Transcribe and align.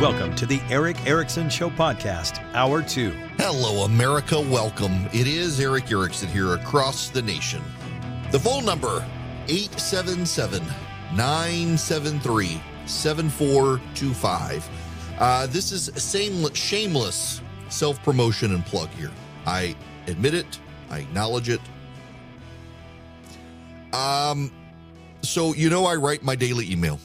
Welcome 0.00 0.34
to 0.34 0.44
the 0.44 0.60
Erick 0.68 1.06
Erickson 1.06 1.48
Show 1.48 1.70
podcast, 1.70 2.44
Hour 2.52 2.82
2. 2.82 3.12
Hello, 3.38 3.86
America. 3.86 4.38
Welcome. 4.38 5.06
It 5.14 5.26
is 5.26 5.58
Erick 5.58 5.90
Erickson 5.90 6.28
here 6.28 6.52
across 6.52 7.08
the 7.08 7.22
nation. 7.22 7.62
The 8.30 8.38
phone 8.38 8.66
number 8.66 9.02
877 9.48 10.62
973 11.14 12.60
7425. 12.84 14.68
Uh, 15.18 15.46
this 15.46 15.72
is 15.72 15.84
same, 15.94 16.52
shameless 16.52 17.40
self 17.70 18.02
promotion 18.02 18.54
and 18.54 18.66
plug 18.66 18.90
here. 18.90 19.12
I 19.46 19.74
admit 20.08 20.34
it, 20.34 20.60
I 20.90 20.98
acknowledge 20.98 21.48
it. 21.48 21.62
Um, 23.94 24.52
so, 25.22 25.54
you 25.54 25.70
know, 25.70 25.86
I 25.86 25.94
write 25.94 26.22
my 26.22 26.36
daily 26.36 26.70
email. 26.70 27.00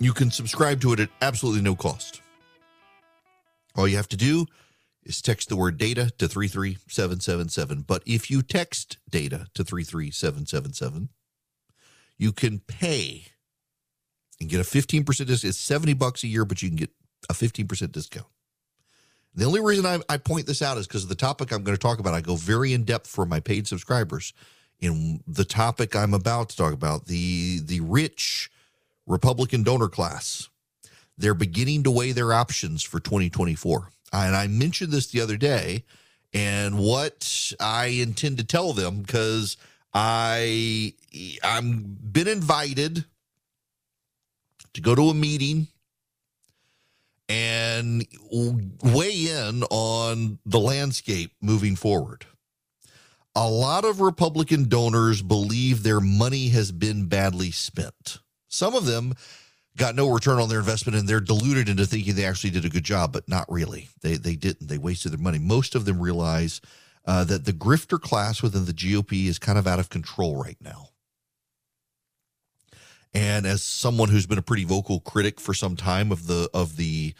You 0.00 0.14
can 0.14 0.30
subscribe 0.30 0.80
to 0.80 0.94
it 0.94 1.00
at 1.00 1.10
absolutely 1.20 1.60
no 1.60 1.76
cost. 1.76 2.22
All 3.76 3.86
you 3.86 3.96
have 3.96 4.08
to 4.08 4.16
do 4.16 4.46
is 5.04 5.20
text 5.20 5.50
the 5.50 5.56
word 5.56 5.76
data 5.76 6.10
to 6.18 6.26
33777. 6.26 7.82
But 7.82 8.02
if 8.06 8.30
you 8.30 8.42
text 8.42 8.96
data 9.10 9.46
to 9.54 9.62
33777, 9.62 11.10
you 12.16 12.32
can 12.32 12.60
pay 12.60 13.26
and 14.40 14.48
get 14.48 14.60
a 14.60 14.64
15% 14.64 15.04
discount. 15.04 15.44
It's 15.44 15.58
70 15.58 15.92
bucks 15.94 16.24
a 16.24 16.28
year, 16.28 16.46
but 16.46 16.62
you 16.62 16.70
can 16.70 16.76
get 16.76 16.90
a 17.28 17.34
15% 17.34 17.92
discount. 17.92 18.26
The 19.34 19.44
only 19.44 19.60
reason 19.60 19.86
I, 19.86 20.00
I 20.08 20.16
point 20.16 20.46
this 20.46 20.62
out 20.62 20.78
is 20.78 20.86
because 20.86 21.02
of 21.02 21.08
the 21.10 21.14
topic 21.14 21.52
I'm 21.52 21.62
going 21.62 21.76
to 21.76 21.80
talk 21.80 21.98
about. 21.98 22.14
I 22.14 22.22
go 22.22 22.36
very 22.36 22.72
in 22.72 22.84
depth 22.84 23.06
for 23.06 23.26
my 23.26 23.38
paid 23.38 23.68
subscribers 23.68 24.32
in 24.80 25.22
the 25.26 25.44
topic 25.44 25.94
I'm 25.94 26.14
about 26.14 26.48
to 26.50 26.56
talk 26.56 26.72
about 26.72 27.06
the 27.06 27.60
the 27.60 27.80
rich 27.80 28.50
Republican 29.06 29.62
donor 29.62 29.88
class. 29.88 30.48
They're 31.18 31.34
beginning 31.34 31.82
to 31.84 31.90
weigh 31.90 32.12
their 32.12 32.32
options 32.32 32.82
for 32.82 33.00
2024. 33.00 33.88
And 34.12 34.34
I 34.34 34.46
mentioned 34.46 34.92
this 34.92 35.08
the 35.08 35.20
other 35.20 35.36
day 35.36 35.84
and 36.32 36.78
what 36.78 37.52
I 37.60 37.86
intend 37.86 38.38
to 38.38 38.44
tell 38.44 38.72
them 38.72 39.02
because 39.02 39.56
I 39.92 40.94
I'm 41.42 41.98
been 42.00 42.28
invited 42.28 43.04
to 44.74 44.80
go 44.80 44.94
to 44.94 45.10
a 45.10 45.14
meeting 45.14 45.66
and 47.28 48.06
weigh 48.82 49.28
in 49.28 49.62
on 49.64 50.38
the 50.44 50.58
landscape 50.58 51.32
moving 51.40 51.76
forward. 51.76 52.26
A 53.36 53.48
lot 53.48 53.84
of 53.84 54.00
Republican 54.00 54.68
donors 54.68 55.22
believe 55.22 55.82
their 55.82 56.00
money 56.00 56.48
has 56.48 56.72
been 56.72 57.06
badly 57.06 57.52
spent. 57.52 58.18
Some 58.50 58.74
of 58.74 58.84
them 58.84 59.14
got 59.76 59.94
no 59.94 60.10
return 60.10 60.38
on 60.38 60.48
their 60.48 60.58
investment 60.58 60.98
and 60.98 61.08
they're 61.08 61.20
deluded 61.20 61.68
into 61.68 61.86
thinking 61.86 62.14
they 62.14 62.26
actually 62.26 62.50
did 62.50 62.64
a 62.64 62.68
good 62.68 62.84
job, 62.84 63.12
but 63.12 63.28
not 63.28 63.50
really. 63.50 63.88
They 64.02 64.16
they 64.16 64.36
didn't. 64.36 64.68
They 64.68 64.78
wasted 64.78 65.12
their 65.12 65.18
money. 65.18 65.38
Most 65.38 65.74
of 65.74 65.84
them 65.86 66.00
realize 66.00 66.60
uh, 67.06 67.24
that 67.24 67.44
the 67.44 67.52
grifter 67.52 67.98
class 67.98 68.42
within 68.42 68.66
the 68.66 68.72
GOP 68.72 69.26
is 69.26 69.38
kind 69.38 69.58
of 69.58 69.66
out 69.66 69.78
of 69.78 69.88
control 69.88 70.36
right 70.36 70.58
now. 70.60 70.88
And 73.14 73.46
as 73.46 73.62
someone 73.62 74.08
who's 74.08 74.26
been 74.26 74.38
a 74.38 74.42
pretty 74.42 74.64
vocal 74.64 75.00
critic 75.00 75.40
for 75.40 75.54
some 75.54 75.76
time 75.76 76.12
of 76.12 76.26
the 76.26 76.50
of 76.52 76.76
the 76.76 77.14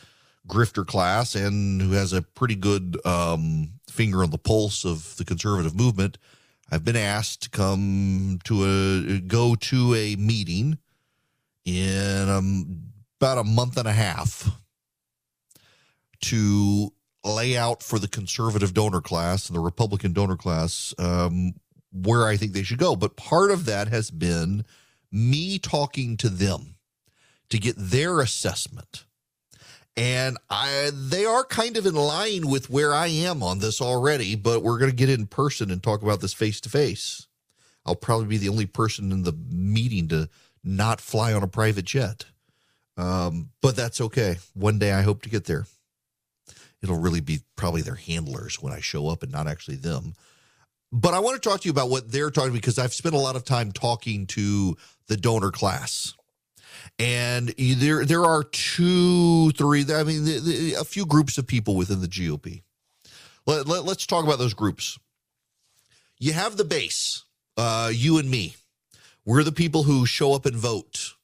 grifter 0.49 0.87
class 0.87 1.35
and 1.35 1.81
who 1.81 1.93
has 1.93 2.13
a 2.13 2.23
pretty 2.23 2.57
good 2.57 2.97
um, 3.07 3.73
finger 3.89 4.23
on 4.23 4.31
the 4.31 4.39
pulse 4.39 4.85
of 4.85 5.17
the 5.17 5.25
conservative 5.25 5.77
movement, 5.77 6.19
I've 6.71 6.85
been 6.85 6.97
asked 6.97 7.43
to 7.43 7.51
come 7.51 8.41
to 8.45 8.65
a 8.65 9.21
go 9.21 9.55
to 9.55 9.95
a 9.95 10.17
meeting 10.17 10.79
in 11.79 12.29
um, 12.29 12.83
about 13.21 13.39
a 13.39 13.45
month 13.45 13.77
and 13.77 13.89
a 13.89 13.93
half 13.93 14.49
to 16.23 16.93
lay 17.25 17.57
out 17.57 17.83
for 17.83 17.99
the 17.99 18.09
conservative 18.09 18.75
donor 18.75 19.01
class 19.01 19.49
and 19.49 19.57
the 19.57 19.61
Republican 19.61 20.13
donor 20.13 20.37
class 20.37 20.95
um, 20.99 21.53
where 21.93 22.27
I 22.27 22.37
think 22.37 22.53
they 22.53 22.63
should 22.63 22.79
go. 22.79 22.97
But 22.97 23.17
part 23.17 23.51
of 23.51 23.67
that 23.67 23.89
has 23.89 24.11
been 24.11 24.65
me 25.11 25.59
talking 25.59 26.17
to 26.19 26.29
them 26.29 26.77
to 27.51 27.59
get 27.59 27.75
their 27.77 28.21
assessment. 28.21 29.05
And 29.97 30.39
I 30.49 30.91
they 30.95 31.25
are 31.25 31.45
kind 31.45 31.77
of 31.77 31.85
in 31.85 31.95
line 31.95 32.49
with 32.49 32.71
where 32.71 32.95
I 32.95 33.09
am 33.09 33.43
on 33.43 33.59
this 33.59 33.81
already, 33.81 34.37
but 34.37 34.63
we're 34.63 34.79
going 34.79 34.91
to 34.91 34.97
get 34.97 35.11
in 35.11 35.27
person 35.27 35.71
and 35.71 35.83
talk 35.83 36.03
about 36.03 36.21
this 36.21 36.33
face 36.33 36.61
to 36.63 36.71
face. 36.71 37.27
I'll 37.85 37.97
probably 37.97 38.27
be 38.27 38.39
the 38.39 38.49
only 38.49 38.67
person 38.67 39.11
in 39.11 39.25
the 39.25 39.37
meeting 39.51 40.09
to 40.09 40.29
not 40.63 41.01
fly 41.01 41.33
on 41.33 41.43
a 41.43 41.49
private 41.49 41.85
jet. 41.85 42.27
Um, 42.97 43.51
but 43.63 43.77
that's 43.77 44.01
okay. 44.01 44.37
One 44.55 44.79
day 44.79 44.93
I 44.93 45.03
hope 45.03 45.23
to 45.23 45.31
get 45.31 45.45
there. 45.45 45.67
It'll 46.83 46.99
really 46.99 47.21
be 47.21 47.41
probably 47.57 47.83
their 47.83 47.95
handlers 47.95 48.63
when 48.63 48.73
I 48.73 48.81
show 48.81 49.09
up 49.09 49.23
and 49.23 49.33
not 49.33 49.47
actually 49.47 49.77
them. 49.77 50.15
But 50.93 51.15
I 51.15 51.21
want 51.21 51.41
to 51.41 51.49
talk 51.49 51.61
to 51.61 51.67
you 51.67 51.73
about 51.73 51.91
what 51.91 52.11
they're 52.11 52.31
talking 52.31 52.53
because 52.53 52.79
I've 52.79 52.95
spent 52.95 53.15
a 53.15 53.19
lot 53.19 53.37
of 53.37 53.45
time 53.45 53.71
talking 53.71 54.27
to 54.29 54.77
the 55.07 55.17
donor 55.17 55.51
class. 55.51 56.15
And 56.99 57.55
there, 57.59 58.05
there 58.05 58.25
are 58.25 58.45
two, 58.45 59.51
three. 59.53 59.85
I 59.93 60.03
mean, 60.03 60.25
the, 60.25 60.41
the, 60.41 60.75
a 60.75 60.85
few 60.85 61.07
groups 61.07 61.39
of 61.39 61.47
people 61.47 61.77
within 61.77 62.01
the 62.01 62.09
GOP. 62.09 62.63
Let, 63.47 63.67
let, 63.67 63.85
let's 63.85 64.07
talk 64.07 64.25
about 64.25 64.39
those 64.39 64.55
groups. 64.55 64.99
You 66.19 66.33
have 66.33 66.57
the 66.57 66.65
base, 66.65 67.25
uh, 67.57 67.91
you 67.93 68.19
and 68.19 68.31
me. 68.31 68.57
We're 69.31 69.45
the 69.45 69.53
people 69.53 69.85
who 69.85 70.07
show 70.07 70.35
up 70.35 70.45
and 70.45 70.57
vote. 70.57 71.15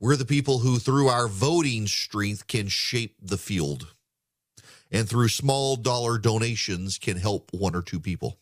We're 0.00 0.16
the 0.16 0.24
people 0.24 0.58
who, 0.58 0.80
through 0.80 1.06
our 1.06 1.28
voting 1.28 1.86
strength, 1.86 2.48
can 2.48 2.66
shape 2.66 3.14
the 3.22 3.38
field. 3.38 3.94
And 4.90 5.08
through 5.08 5.28
small 5.28 5.76
dollar 5.76 6.18
donations, 6.18 6.98
can 6.98 7.16
help 7.16 7.52
one 7.52 7.76
or 7.76 7.82
two 7.82 8.00
people. 8.00 8.40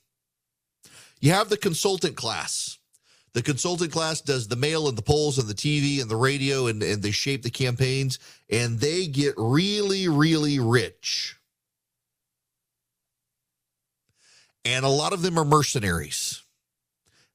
You 1.20 1.32
have 1.32 1.50
the 1.50 1.58
consultant 1.58 2.16
class. 2.16 2.78
The 3.34 3.42
consultant 3.42 3.92
class 3.92 4.22
does 4.22 4.48
the 4.48 4.56
mail 4.56 4.88
and 4.88 4.96
the 4.96 5.02
polls 5.02 5.36
and 5.36 5.48
the 5.48 5.54
TV 5.54 6.00
and 6.00 6.10
the 6.10 6.16
radio, 6.16 6.66
and, 6.66 6.82
and 6.82 7.02
they 7.02 7.10
shape 7.10 7.42
the 7.42 7.50
campaigns, 7.50 8.18
and 8.48 8.80
they 8.80 9.06
get 9.06 9.34
really, 9.36 10.08
really 10.08 10.58
rich. 10.58 11.36
And 14.64 14.86
a 14.86 14.88
lot 14.88 15.12
of 15.12 15.20
them 15.20 15.38
are 15.38 15.44
mercenaries. 15.44 16.43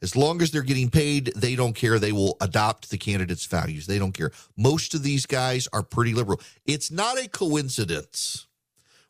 As 0.01 0.15
long 0.15 0.41
as 0.41 0.51
they're 0.51 0.61
getting 0.61 0.89
paid, 0.89 1.33
they 1.35 1.55
don't 1.55 1.75
care. 1.75 1.99
They 1.99 2.13
will 2.13 2.37
adopt 2.39 2.89
the 2.89 2.97
candidate's 2.97 3.45
values. 3.45 3.85
They 3.85 3.99
don't 3.99 4.13
care. 4.13 4.31
Most 4.55 4.93
of 4.93 5.03
these 5.03 5.25
guys 5.25 5.67
are 5.73 5.83
pretty 5.83 6.13
liberal. 6.13 6.39
It's 6.65 6.89
not 6.89 7.17
a 7.17 7.27
coincidence 7.27 8.47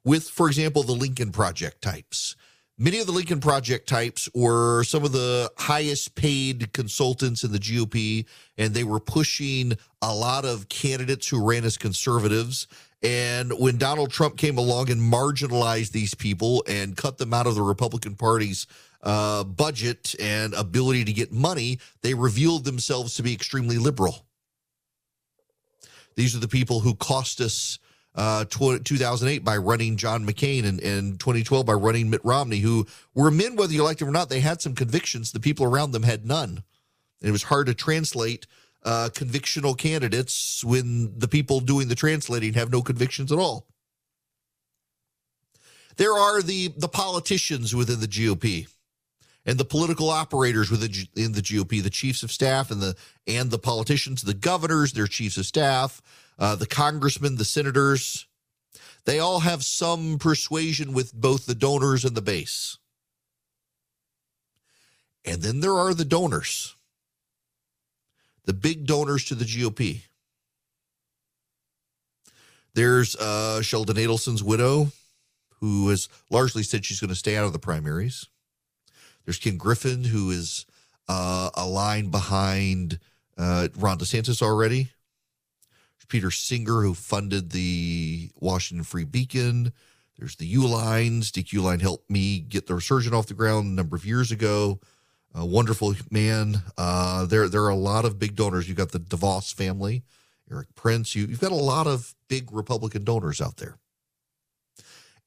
with, 0.04 0.28
for 0.28 0.48
example, 0.48 0.84
the 0.84 0.94
Lincoln 0.94 1.32
Project 1.32 1.82
types. 1.82 2.36
Many 2.82 3.00
of 3.00 3.08
the 3.08 3.12
Lincoln 3.12 3.42
Project 3.42 3.90
types 3.90 4.30
were 4.34 4.86
some 4.86 5.04
of 5.04 5.12
the 5.12 5.52
highest 5.58 6.16
paid 6.16 6.72
consultants 6.72 7.44
in 7.44 7.52
the 7.52 7.60
GOP, 7.60 8.26
and 8.58 8.74
they 8.74 8.86
were 8.86 9.02
pushing 9.02 9.78
a 10.02 10.16
lot 10.16 10.46
of 10.46 10.70
candidates 10.70 11.28
who 11.28 11.46
ran 11.46 11.66
as 11.66 11.78
conservatives. 11.78 12.68
And 13.02 13.54
when 13.54 13.78
Donald 13.78 14.12
Trump 14.12 14.38
came 14.38 14.58
along 14.58 14.90
and 14.90 15.02
marginalized 15.02 15.92
these 15.92 16.14
people 16.14 16.64
and 16.68 16.98
cut 16.98 17.18
them 17.18 17.34
out 17.34 17.48
of 17.48 17.56
the 17.56 17.62
Republican 17.62 18.16
Party's 18.16 18.68
uh, 19.02 19.46
budget 19.46 20.16
and 20.20 20.54
ability 20.54 21.06
to 21.06 21.14
get 21.14 21.32
money, 21.32 21.80
they 22.02 22.14
revealed 22.14 22.66
themselves 22.66 23.16
to 23.16 23.24
be 23.24 23.34
extremely 23.34 23.78
liberal. 23.78 24.26
These 26.16 26.36
are 26.36 26.40
the 26.40 26.50
people 26.50 26.82
who 26.82 26.96
cost 26.96 27.40
us 27.40 27.80
uh, 28.16 28.44
2008 28.44 29.46
by 29.46 29.56
running 29.56 29.96
John 29.96 30.26
McCain 30.26 30.66
and, 30.66 30.82
and 30.82 31.18
2012 31.20 31.66
by 31.66 31.74
running 31.74 32.10
Mitt 32.10 32.26
Romney, 32.26 32.60
who 32.60 32.86
were 33.14 33.32
men, 33.32 33.56
whether 33.56 33.72
you 33.72 33.84
liked 33.84 34.00
them 34.00 34.10
or 34.10 34.12
not. 34.12 34.28
They 34.28 34.42
had 34.42 34.62
some 34.62 34.76
convictions. 34.76 35.32
The 35.32 35.40
people 35.40 35.66
around 35.66 35.92
them 35.92 36.04
had 36.04 36.26
none. 36.26 36.64
And 37.22 37.30
it 37.30 37.32
was 37.32 37.44
hard 37.44 37.68
to 37.68 37.74
translate 37.74 38.46
uh, 38.84 39.10
convictional 39.14 39.78
candidates 39.78 40.64
when 40.64 41.18
the 41.18 41.28
people 41.28 41.60
doing 41.60 41.88
the 41.88 41.96
translating 41.96 42.54
have 42.54 42.72
no 42.72 42.82
convictions 42.82 43.32
at 43.32 43.38
all. 43.38 43.68
There 45.98 46.14
are 46.14 46.42
the 46.42 46.70
the 46.78 46.88
politicians 46.88 47.76
within 47.76 48.00
the 48.00 48.08
GOP 48.08 48.68
and 49.46 49.58
the 49.58 49.66
political 49.66 50.10
operators 50.10 50.72
within 50.72 50.92
in 51.16 51.34
the 51.34 51.42
GOP, 51.42 51.84
the 51.84 51.90
chiefs 51.90 52.24
of 52.24 52.32
staff 52.32 52.72
and 52.72 52.82
the 52.82 52.96
and 53.28 53.52
the 53.52 53.60
politicians, 53.60 54.22
the 54.22 54.34
governors, 54.34 54.94
their 54.94 55.08
chiefs 55.08 55.38
of 55.38 55.46
staff, 55.46 56.02
uh, 56.38 56.56
the 56.56 56.66
congressmen, 56.66 57.36
the 57.36 57.46
senators, 57.46 58.28
they 59.06 59.20
all 59.20 59.40
have 59.40 59.64
some 59.64 60.20
persuasion 60.20 60.94
with 60.94 61.14
both 61.14 61.46
the 61.46 61.56
donors 61.56 62.06
and 62.06 62.16
the 62.16 62.22
base. 62.22 62.78
And 65.26 65.42
then 65.42 65.60
there 65.60 65.76
are 65.76 65.94
the 65.94 66.06
donors, 66.06 66.76
the 68.46 68.54
big 68.54 68.86
donors 68.86 69.26
to 69.26 69.36
the 69.36 69.46
GOP. 69.46 70.02
There's 72.74 73.16
uh, 73.16 73.62
Sheldon 73.62 73.98
Adelson's 73.98 74.44
widow, 74.44 74.92
who 75.60 75.90
has 75.90 76.08
largely 76.30 76.64
said 76.64 76.86
she's 76.86 77.00
going 77.00 77.10
to 77.10 77.16
stay 77.16 77.36
out 77.36 77.46
of 77.46 77.54
the 77.54 77.60
primaries. 77.60 78.28
There's 79.26 79.40
Ken 79.40 79.58
Griffin, 79.58 80.06
who 80.06 80.32
is 80.32 80.66
uh, 81.08 81.50
aligned 81.56 82.12
behind 82.12 83.00
uh, 83.38 83.68
Ron 83.78 83.98
DeSantis 83.98 84.42
already. 84.42 84.84
There's 85.98 86.06
Peter 86.08 86.32
Singer, 86.32 86.82
who 86.82 86.94
funded 86.94 87.52
the 87.52 88.32
Washington 88.40 88.84
Free 88.84 89.04
Beacon. 89.04 89.74
There's 90.18 90.36
the 90.36 90.54
Uihleins. 90.54 91.32
Dick 91.32 91.48
Uihlein 91.48 91.82
helped 91.82 92.10
me 92.10 92.40
get 92.40 92.68
the 92.68 92.76
resurgent 92.76 93.16
off 93.16 93.28
the 93.28 93.34
ground 93.34 93.68
a 93.68 93.70
number 93.70 93.96
of 93.96 94.06
years 94.06 94.32
ago. 94.32 94.80
A 95.36 95.46
wonderful 95.46 95.94
man. 96.10 96.64
Uh, 96.78 97.26
there, 97.26 97.48
there 97.48 97.64
are 97.64 97.70
a 97.70 97.76
lot 97.76 98.06
of 98.06 98.18
big 98.18 98.36
donors. 98.36 98.68
You've 98.68 98.78
got 98.78 98.92
the 98.92 99.00
DeVos 99.00 99.54
family, 99.54 100.04
Erik 100.52 100.74
Prince. 100.76 101.16
You, 101.16 101.26
you've 101.26 101.40
got 101.40 101.52
a 101.52 101.56
lot 101.56 101.88
of 101.88 102.16
big 102.28 102.52
Republican 102.52 103.04
donors 103.04 103.40
out 103.40 103.58
there. 103.58 103.78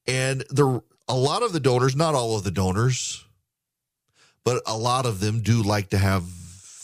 And 0.05 0.41
the 0.49 0.81
a 1.07 1.15
lot 1.15 1.43
of 1.43 1.53
the 1.53 1.59
donors, 1.59 1.95
not 1.95 2.15
all 2.15 2.35
of 2.35 2.43
the 2.43 2.51
donors, 2.51 3.25
but 4.43 4.61
a 4.65 4.77
lot 4.77 5.05
of 5.05 5.19
them 5.19 5.41
do 5.41 5.61
like 5.61 5.89
to 5.89 5.97
have 5.97 6.25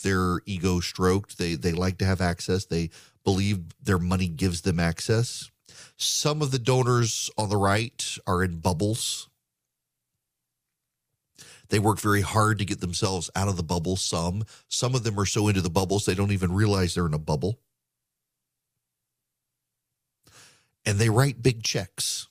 their 0.02 0.40
ego 0.46 0.80
stroked. 0.80 1.38
They 1.38 1.54
they 1.54 1.72
like 1.72 1.98
to 1.98 2.04
have 2.04 2.20
access. 2.20 2.64
They 2.64 2.90
believe 3.24 3.60
their 3.82 3.98
money 3.98 4.28
gives 4.28 4.62
them 4.62 4.80
access. 4.80 5.50
Some 5.96 6.40
of 6.40 6.50
the 6.50 6.58
donors 6.58 7.30
on 7.36 7.50
the 7.50 7.56
right 7.56 8.16
are 8.26 8.42
in 8.42 8.60
bubbles. 8.60 9.28
They 11.70 11.78
work 11.78 12.00
very 12.00 12.20
hard 12.20 12.58
to 12.58 12.64
get 12.64 12.80
themselves 12.80 13.30
out 13.34 13.48
of 13.48 13.56
the 13.56 13.62
bubble. 13.62 13.96
Some, 13.96 14.44
some 14.68 14.94
of 14.94 15.04
them 15.04 15.18
are 15.18 15.26
so 15.26 15.48
into 15.48 15.60
the 15.60 15.70
bubbles 15.70 16.04
they 16.04 16.14
don't 16.14 16.32
even 16.32 16.52
realize 16.52 16.94
they're 16.94 17.06
in 17.06 17.14
a 17.14 17.18
bubble. 17.18 17.60
And 20.84 20.98
they 20.98 21.08
write 21.08 21.42
big 21.42 21.62
checks. 21.62 22.26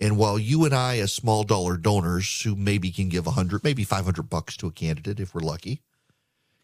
And 0.00 0.18
while 0.18 0.38
you 0.38 0.64
and 0.64 0.74
I, 0.74 0.98
as 0.98 1.12
small 1.12 1.44
dollar 1.44 1.76
donors 1.76 2.42
who 2.42 2.56
maybe 2.56 2.90
can 2.90 3.08
give 3.08 3.26
100, 3.26 3.62
maybe 3.62 3.84
500 3.84 4.22
bucks 4.28 4.56
to 4.56 4.66
a 4.66 4.72
candidate 4.72 5.20
if 5.20 5.34
we're 5.34 5.42
lucky, 5.42 5.80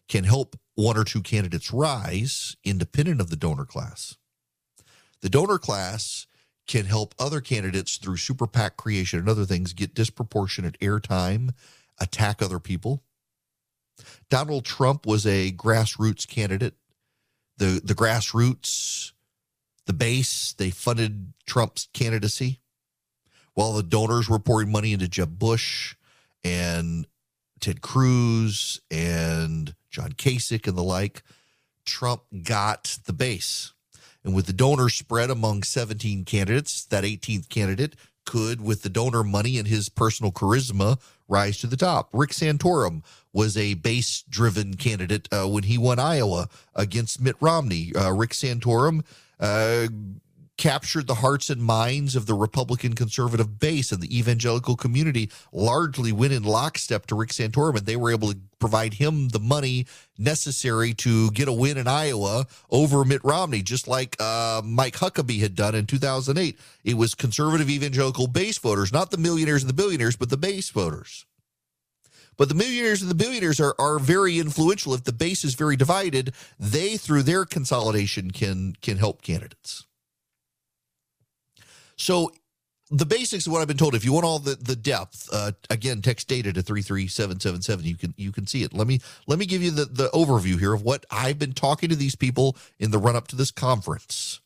can 0.09 0.25
help 0.25 0.59
one 0.75 0.97
or 0.97 1.05
two 1.05 1.21
candidates 1.21 1.71
rise 1.71 2.57
independent 2.65 3.21
of 3.21 3.29
the 3.29 3.37
donor 3.37 3.65
class. 3.65 4.17
The 5.21 5.29
donor 5.29 5.57
class 5.57 6.27
can 6.69 6.85
help 6.85 7.15
other 7.17 7.41
candidates 7.41 7.97
through 7.97 8.15
super 8.15 8.45
PAC 8.45 8.77
creation 8.77 9.17
and 9.17 9.27
other 9.27 9.43
things 9.43 9.73
get 9.73 9.95
disproportionate 9.95 10.79
airtime, 10.79 11.49
attack 11.99 12.43
other 12.43 12.59
people. 12.59 13.01
Donald 14.29 14.65
Trump 14.65 15.07
was 15.07 15.25
a 15.25 15.51
grassroots 15.51 16.27
candidate. 16.27 16.75
The 17.57 17.81
the 17.83 17.95
grassroots, 17.95 19.13
the 19.87 19.93
base, 19.93 20.53
they 20.53 20.69
funded 20.69 21.33
Trump's 21.47 21.89
candidacy 21.91 22.59
while 23.55 23.73
the 23.73 23.81
donors 23.81 24.29
were 24.29 24.37
pouring 24.37 24.71
money 24.71 24.93
into 24.93 25.07
Jeb 25.07 25.39
Bush 25.39 25.95
and 26.43 27.07
Ted 27.59 27.81
Cruz 27.81 28.79
and 28.91 29.73
John 29.89 30.11
Kasich 30.11 30.67
and 30.67 30.77
the 30.77 30.83
like, 30.83 31.23
Trump 31.83 32.21
got 32.43 32.99
the 33.05 33.11
base. 33.11 33.73
And 34.23 34.35
with 34.35 34.47
the 34.47 34.53
donors 34.53 34.93
spread 34.93 35.29
among 35.29 35.63
17 35.63 36.25
candidates, 36.25 36.85
that 36.85 37.03
18th 37.03 37.49
candidate 37.49 37.95
could, 38.25 38.61
with 38.61 38.83
the 38.83 38.89
donor 38.89 39.23
money 39.23 39.57
and 39.57 39.67
his 39.67 39.89
personal 39.89 40.31
charisma, 40.31 40.99
rise 41.27 41.57
to 41.59 41.67
the 41.67 41.77
top. 41.77 42.09
Rick 42.13 42.31
Santorum 42.31 43.03
was 43.33 43.55
a 43.55 43.75
base 43.75 44.23
driven 44.29 44.75
candidate 44.75 45.27
uh, 45.31 45.47
when 45.47 45.63
he 45.63 45.77
won 45.77 45.99
Iowa 45.99 46.49
against 46.75 47.21
Mitt 47.21 47.35
Romney. 47.39 47.91
Uh, 47.95 48.11
Rick 48.11 48.31
Santorum 48.31 49.03
uh, 49.39 49.87
captured 50.59 51.07
the 51.07 51.15
hearts 51.15 51.49
and 51.49 51.63
minds 51.63 52.17
of 52.17 52.25
the 52.25 52.33
Republican 52.33 52.93
conservative 52.93 53.59
base 53.59 53.93
and 53.93 54.03
the 54.03 54.19
evangelical 54.19 54.75
community 54.75 55.31
largely 55.53 56.11
went 56.11 56.33
in 56.33 56.43
lockstep 56.43 57.05
to 57.05 57.15
Rick 57.15 57.29
Santorum, 57.29 57.77
and 57.77 57.85
they 57.85 57.95
were 57.95 58.11
able 58.11 58.33
to 58.33 58.37
provide 58.59 58.95
him 58.95 59.29
the 59.29 59.39
money 59.39 59.87
necessary 60.17 60.93
to 60.93 61.31
get 61.31 61.47
a 61.47 61.53
win 61.53 61.77
in 61.77 61.87
Iowa 61.87 62.45
over 62.69 63.05
Mitt 63.05 63.23
Romney, 63.23 63.61
just 63.61 63.87
like 63.87 64.17
uh, 64.19 64.61
Mike 64.65 64.97
Huckabee 64.97 65.39
had 65.39 65.55
done 65.55 65.75
in 65.75 65.85
2008. 65.85 66.59
It 66.83 66.95
was 66.95 67.15
conservative 67.15 67.69
evangelical 67.69 68.27
base 68.27 68.57
voters, 68.57 68.91
not 68.91 69.11
the 69.11 69.17
millionaires 69.17 69.63
and 69.63 69.69
the 69.69 69.73
billionaires, 69.73 70.17
but 70.17 70.29
the 70.29 70.35
base 70.35 70.69
voters. 70.69 71.25
But 72.35 72.49
the 72.49 72.55
millionaires 72.55 73.01
and 73.01 73.09
the 73.09 73.15
billionaires 73.15 73.61
are, 73.61 73.75
are 73.79 73.97
very 73.97 74.39
influential. 74.39 74.93
If 74.93 75.05
the 75.05 75.13
base 75.13 75.45
is 75.45 75.55
very 75.55 75.77
divided, 75.77 76.33
they, 76.59 76.97
through 76.97 77.23
their 77.23 77.45
consolidation, 77.45 78.31
can 78.31 78.75
can 78.81 78.97
help 78.97 79.21
candidates. 79.21 79.85
So 81.99 82.31
the 82.91 83.05
basics 83.05 83.45
of 83.45 83.53
what 83.53 83.61
I've 83.61 83.67
been 83.67 83.77
told. 83.77 83.93
If 83.93 84.03
you 84.03 84.13
want 84.13 84.25
all 84.25 84.39
the 84.39 84.55
the 84.55 84.75
depth, 84.75 85.29
uh, 85.31 85.51
again, 85.69 86.01
text 86.01 86.27
data 86.27 86.51
to 86.53 86.61
three 86.61 86.81
three 86.81 87.07
seven 87.07 87.39
seven 87.39 87.61
seven. 87.61 87.85
You 87.85 87.95
can 87.95 88.13
you 88.17 88.31
can 88.31 88.47
see 88.47 88.63
it. 88.63 88.73
Let 88.73 88.87
me 88.87 88.99
let 89.27 89.37
me 89.37 89.45
give 89.45 89.61
you 89.61 89.71
the 89.71 89.85
the 89.85 90.09
overview 90.09 90.59
here 90.59 90.73
of 90.73 90.81
what 90.81 91.05
I've 91.11 91.37
been 91.37 91.53
talking 91.53 91.89
to 91.89 91.95
these 91.95 92.15
people 92.15 92.57
in 92.79 92.91
the 92.91 92.97
run 92.97 93.15
up 93.15 93.27
to 93.27 93.35
this 93.35 93.51
conference 93.51 94.39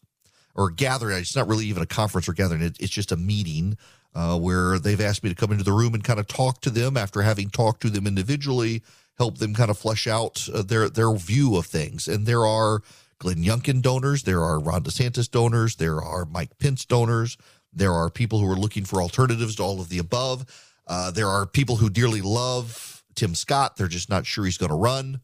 or 0.56 0.70
gathering. 0.70 1.18
It's 1.18 1.36
not 1.36 1.48
really 1.48 1.66
even 1.66 1.84
a 1.84 1.88
conference 1.88 2.28
or 2.28 2.34
gathering. 2.34 2.62
It, 2.62 2.78
it's 2.80 2.92
just 2.92 3.12
a 3.12 3.18
meeting 3.18 3.78
uh, 4.14 4.38
where 4.38 4.78
they've 4.78 5.02
asked 5.02 5.24
me 5.24 5.30
to 5.30 5.36
come 5.36 5.52
into 5.52 5.64
the 5.64 5.72
room 5.72 5.94
and 5.94 6.04
kind 6.04 6.20
of 6.20 6.28
talk 6.28 6.60
to 6.62 6.70
them 6.70 6.98
after 6.98 7.22
having 7.22 7.50
talked 7.50 7.82
to 7.82 7.90
them 7.90 8.06
individually, 8.06 8.84
help 9.18 9.38
them 9.38 9.54
kind 9.54 9.72
of 9.72 9.78
flesh 9.78 10.06
out 10.06 10.48
uh, 10.54 10.62
their 10.62 10.90
their 10.90 11.14
view 11.16 11.56
of 11.56 11.66
things. 11.66 12.08
And 12.10 12.26
there 12.26 12.46
are 12.46 12.82
Glenn 13.24 13.38
Youngkin 13.38 13.82
donors, 13.82 14.24
there 14.24 14.44
are 14.44 14.60
Ron 14.60 14.84
DeSantis 14.84 15.32
donors, 15.32 15.78
there 15.78 16.02
are 16.02 16.26
Mike 16.26 16.58
Pence 16.60 16.84
donors, 16.84 17.38
there 17.72 17.94
are 17.94 18.10
people 18.10 18.40
who 18.40 18.52
are 18.52 18.58
looking 18.58 18.84
for 18.84 19.02
alternatives 19.02 19.56
to 19.56 19.64
all 19.64 19.80
of 19.80 19.88
the 19.88 19.98
above. 19.98 20.46
Uh, 20.86 21.10
there 21.10 21.30
are 21.30 21.46
people 21.46 21.78
who 21.78 21.90
dearly 21.90 22.20
love 22.20 23.02
Tim 23.16 23.34
Scott, 23.34 23.78
they're 23.78 23.88
just 23.88 24.10
not 24.10 24.26
sure 24.26 24.44
he's 24.44 24.58
going 24.58 24.72
to 24.72 24.76
run. 24.76 25.22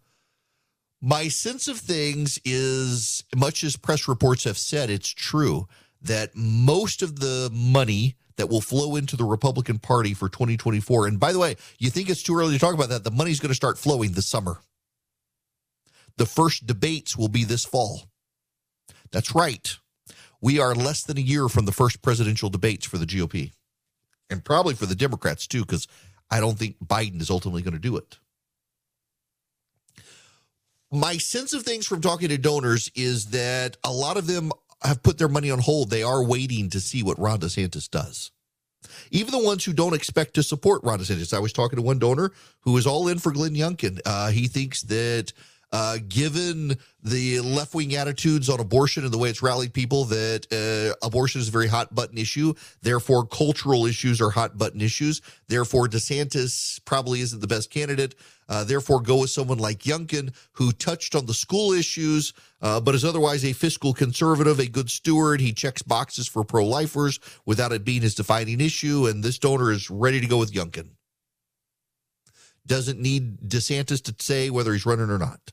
My 1.01 1.27
sense 1.27 1.67
of 1.67 1.77
things 1.77 2.39
is, 2.45 3.25
much 3.35 3.65
as 3.65 3.75
press 3.75 4.07
reports 4.07 4.45
have 4.45 4.57
said, 4.57 4.89
it's 4.89 5.09
true 5.09 5.67
that 6.01 6.31
most 6.33 7.01
of 7.01 7.19
the 7.19 7.49
money 7.51 8.15
that 8.37 8.47
will 8.47 8.61
flow 8.61 8.95
into 8.95 9.17
the 9.17 9.25
Republican 9.25 9.77
Party 9.77 10.13
for 10.13 10.29
2024, 10.29 11.07
and 11.07 11.19
by 11.19 11.33
the 11.33 11.39
way, 11.39 11.57
you 11.79 11.89
think 11.89 12.09
it's 12.09 12.23
too 12.23 12.37
early 12.37 12.53
to 12.53 12.59
talk 12.59 12.73
about 12.73 12.87
that, 12.87 13.03
the 13.03 13.11
money's 13.11 13.41
going 13.41 13.49
to 13.49 13.55
start 13.55 13.77
flowing 13.77 14.13
this 14.13 14.27
summer. 14.27 14.61
The 16.19 16.25
first 16.25 16.67
debates 16.67 17.17
will 17.17 17.29
be 17.29 17.45
this 17.45 17.63
fall. 17.63 18.01
That's 19.09 19.33
right. 19.33 19.77
We 20.41 20.59
are 20.59 20.75
less 20.75 21.01
than 21.01 21.17
a 21.17 21.21
year 21.21 21.47
from 21.47 21.65
the 21.65 21.71
first 21.71 22.01
presidential 22.01 22.49
debates 22.49 22.85
for 22.85 22.97
the 22.97 23.05
GOP 23.05 23.53
and 24.29 24.43
probably 24.43 24.75
for 24.75 24.85
the 24.85 24.95
Democrats 24.95 25.47
too, 25.47 25.61
because 25.61 25.87
I 26.29 26.41
don't 26.41 26.59
think 26.59 26.75
Biden 26.85 27.21
is 27.21 27.29
ultimately 27.29 27.61
going 27.61 27.73
to 27.73 27.79
do 27.79 27.95
it. 27.95 28.19
My 30.91 31.15
sense 31.15 31.53
of 31.53 31.63
things 31.63 31.87
from 31.87 32.01
talking 32.01 32.27
to 32.27 32.37
donors 32.37 32.91
is 32.95 33.27
that 33.27 33.77
a 33.85 33.91
lot 33.91 34.17
of 34.17 34.27
them 34.27 34.51
have 34.83 35.01
put 35.01 35.19
their 35.19 35.29
money 35.29 35.51
on 35.51 35.59
hold. 35.59 35.89
They 35.89 36.03
are 36.03 36.21
waiting 36.21 36.69
to 36.71 36.81
see 36.81 37.01
what 37.01 37.17
Ron 37.17 37.39
DeSantis 37.39 37.89
does. 37.89 38.31
Even 39.09 39.31
the 39.31 39.45
ones 39.45 39.63
who 39.63 39.71
don't 39.71 39.95
expect 39.95 40.33
to 40.33 40.43
support 40.43 40.83
Ron 40.83 40.99
DeSantis. 40.99 41.33
I 41.33 41.39
was 41.39 41.53
talking 41.53 41.77
to 41.77 41.81
one 41.81 41.99
donor 41.99 42.31
who 42.61 42.75
is 42.75 42.85
all 42.85 43.07
in 43.07 43.19
for 43.19 43.31
Glenn 43.31 43.55
Youngkin. 43.55 44.01
Uh, 44.05 44.31
he 44.31 44.47
thinks 44.47 44.81
that 44.83 45.31
uh, 45.71 45.97
given 46.07 46.77
the 47.03 47.39
left 47.41 47.73
wing 47.73 47.95
attitudes 47.95 48.49
on 48.49 48.59
abortion 48.59 49.03
and 49.03 49.13
the 49.13 49.17
way 49.17 49.29
it's 49.29 49.41
rallied 49.41 49.73
people, 49.73 50.05
that 50.05 50.47
uh, 50.51 50.95
abortion 51.05 51.39
is 51.39 51.47
a 51.47 51.51
very 51.51 51.67
hot 51.67 51.93
button 51.93 52.17
issue. 52.17 52.53
Therefore, 52.81 53.25
cultural 53.25 53.85
issues 53.85 54.19
are 54.19 54.31
hot 54.31 54.57
button 54.57 54.81
issues. 54.81 55.21
Therefore, 55.47 55.87
DeSantis 55.87 56.83
probably 56.85 57.21
isn't 57.21 57.39
the 57.39 57.47
best 57.47 57.69
candidate. 57.69 58.15
Uh, 58.49 58.63
therefore, 58.63 58.99
go 58.99 59.19
with 59.21 59.29
someone 59.29 59.59
like 59.59 59.83
Youngkin, 59.83 60.33
who 60.53 60.71
touched 60.71 61.13
on 61.13 61.27
the 61.27 61.33
school 61.35 61.71
issues, 61.71 62.33
uh, 62.61 62.79
but 62.79 62.95
is 62.95 63.05
otherwise 63.05 63.45
a 63.45 63.53
fiscal 63.53 63.93
conservative, 63.93 64.59
a 64.59 64.65
good 64.65 64.89
steward. 64.89 65.39
He 65.39 65.53
checks 65.53 65.83
boxes 65.83 66.27
for 66.27 66.43
pro 66.43 66.65
lifers 66.65 67.19
without 67.45 67.71
it 67.71 67.85
being 67.85 68.01
his 68.01 68.15
defining 68.15 68.59
issue. 68.59 69.05
And 69.05 69.23
this 69.23 69.37
donor 69.37 69.71
is 69.71 69.91
ready 69.91 70.19
to 70.19 70.27
go 70.27 70.39
with 70.39 70.51
Youngkin. 70.51 70.89
Doesn't 72.65 72.99
need 72.99 73.39
DeSantis 73.41 74.01
to 74.03 74.15
say 74.19 74.49
whether 74.49 74.73
he's 74.73 74.85
running 74.85 75.11
or 75.11 75.19
not. 75.19 75.51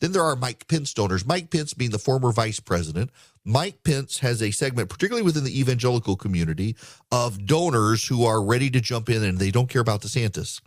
Then 0.00 0.12
there 0.12 0.22
are 0.22 0.36
Mike 0.36 0.68
Pence 0.68 0.92
donors. 0.92 1.26
Mike 1.26 1.50
Pence 1.50 1.74
being 1.74 1.90
the 1.90 1.98
former 1.98 2.32
vice 2.32 2.60
president. 2.60 3.10
Mike 3.44 3.82
Pence 3.84 4.18
has 4.18 4.42
a 4.42 4.50
segment, 4.50 4.88
particularly 4.88 5.24
within 5.24 5.44
the 5.44 5.58
evangelical 5.58 6.16
community, 6.16 6.76
of 7.12 7.46
donors 7.46 8.06
who 8.06 8.24
are 8.24 8.44
ready 8.44 8.70
to 8.70 8.80
jump 8.80 9.08
in 9.08 9.22
and 9.22 9.38
they 9.38 9.50
don't 9.50 9.70
care 9.70 9.82
about 9.82 10.02
DeSantis. 10.02 10.60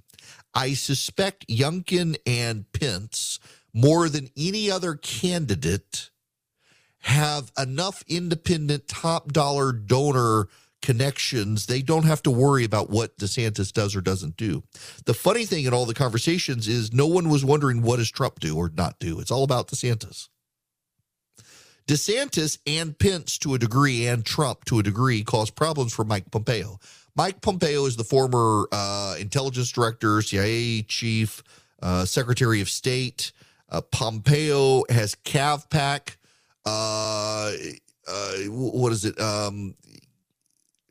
I 0.53 0.73
suspect 0.73 1.47
Youngkin 1.47 2.17
and 2.25 2.71
Pence, 2.71 3.39
more 3.73 4.09
than 4.09 4.29
any 4.35 4.71
other 4.71 4.95
candidate, 4.95 6.09
have 7.03 7.51
enough 7.57 8.03
independent 8.07 8.87
top 8.87 9.31
dollar 9.31 9.71
donor 9.71 10.47
connections, 10.81 11.65
they 11.65 11.81
don't 11.81 12.05
have 12.05 12.21
to 12.23 12.31
worry 12.31 12.63
about 12.63 12.89
what 12.89 13.17
DeSantis 13.17 13.71
does 13.71 13.95
or 13.95 14.01
doesn't 14.01 14.37
do. 14.37 14.63
The 15.05 15.13
funny 15.13 15.45
thing 15.45 15.65
in 15.65 15.73
all 15.73 15.85
the 15.85 15.93
conversations 15.93 16.67
is 16.67 16.93
no 16.93 17.07
one 17.07 17.29
was 17.29 17.43
wondering 17.43 17.81
what 17.81 17.97
does 17.97 18.11
Trump 18.11 18.39
do 18.39 18.57
or 18.57 18.71
not 18.75 18.99
do. 18.99 19.19
It's 19.19 19.31
all 19.31 19.43
about 19.43 19.67
DeSantis. 19.67 20.29
DeSantis 21.87 22.59
and 22.67 22.97
Pence 22.97 23.37
to 23.39 23.55
a 23.55 23.59
degree 23.59 24.05
and 24.05 24.23
Trump 24.23 24.65
to 24.65 24.79
a 24.79 24.83
degree 24.83 25.23
cause 25.23 25.49
problems 25.49 25.93
for 25.93 26.05
Mike 26.05 26.29
Pompeo. 26.31 26.79
Mike 27.15 27.41
Pompeo 27.41 27.85
is 27.85 27.95
the 27.95 28.03
former 28.03 28.67
uh, 28.71 29.15
intelligence 29.19 29.71
director, 29.71 30.21
CIA 30.21 30.83
chief, 30.83 31.43
uh, 31.81 32.05
secretary 32.05 32.61
of 32.61 32.69
state. 32.69 33.31
Uh, 33.69 33.81
Pompeo 33.81 34.83
has 34.89 35.15
CAVPAC 35.15 36.15
uh, 36.65 37.51
uh, 38.07 38.33
what 38.49 38.91
is 38.91 39.05
it? 39.05 39.19
Um, 39.19 39.75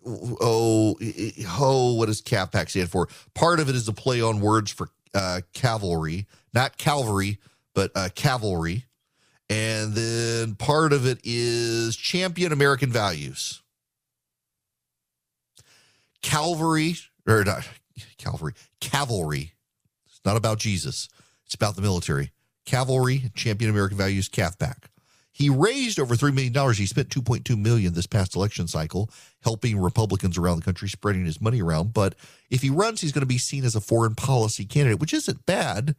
oh, 0.07 0.97
oh, 1.01 1.95
what 1.95 2.07
does 2.07 2.23
CAVPAC 2.23 2.71
stand 2.71 2.91
for? 2.91 3.09
Part 3.35 3.61
of 3.61 3.69
it 3.69 3.75
is 3.75 3.89
a 3.89 3.93
play 3.93 4.21
on 4.21 4.41
words 4.41 4.71
for 4.71 4.91
uh, 5.15 5.41
cavalry, 5.53 6.27
not 6.55 6.77
cavalry, 6.79 7.39
but 7.75 7.91
uh, 7.95 8.09
cavalry. 8.15 8.85
And 9.51 9.95
then 9.95 10.55
part 10.57 10.93
of 10.93 11.07
it 11.07 11.21
is 11.25 11.97
champion 11.97 12.53
American 12.53 12.91
values. 12.91 13.63
Calvary, 16.21 16.97
or 17.27 17.45
not 17.45 17.67
Calvary, 18.19 18.55
cavalry. 18.81 19.55
It's 20.07 20.21
not 20.25 20.37
about 20.37 20.59
Jesus, 20.59 21.09
it's 21.47 21.55
about 21.55 21.77
the 21.77 21.83
military. 21.83 22.33
Cavalry, 22.65 23.31
champion 23.35 23.71
American 23.71 23.97
values, 23.97 24.29
CAVPAC. 24.29 24.85
He 25.39 25.49
raised 25.49 26.01
over 26.01 26.17
$3 26.17 26.35
million. 26.35 26.53
He 26.75 26.85
spent 26.85 27.11
2.2 27.11 27.57
million 27.57 27.95
this 27.95 28.09
past 28.09 28.35
election 28.35 28.67
cycle, 28.67 29.09
helping 29.45 29.79
Republicans 29.79 30.37
around 30.37 30.59
the 30.59 30.65
country, 30.65 30.89
spreading 30.89 31.27
his 31.27 31.41
money 31.41 31.63
around. 31.63 31.95
But 31.95 32.17
if 32.51 32.63
he 32.63 32.71
runs, 32.71 33.01
he's 33.01 33.13
going 33.13 33.23
to 33.23 33.27
be 33.27 33.39
seen 33.39 33.65
as 33.65 33.77
a 33.77 33.81
foreign 33.81 34.17
policy 34.17 34.65
candidate, 34.65 34.99
which 34.99 35.15
isn't 35.15 35.47
bad, 35.47 35.95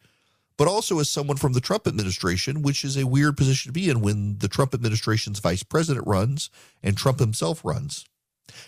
but 0.58 0.67
also 0.67 1.00
as 1.00 1.10
someone 1.10 1.38
from 1.38 1.53
the 1.53 1.62
Trump 1.62 1.88
administration, 1.88 2.63
which 2.63 2.84
is 2.84 2.98
a 2.98 3.08
weird 3.08 3.38
position 3.38 3.69
to 3.69 3.74
be 3.74 3.89
in 3.89 4.01
when 4.01 4.39
the 4.39 4.50
Trump 4.50 4.74
administration's 4.74 5.39
vice 5.39 5.63
president 5.63 6.05
runs 6.05 6.50
and 6.84 6.98
Trump 6.98 7.19
himself 7.19 7.63
runs. 7.63 8.05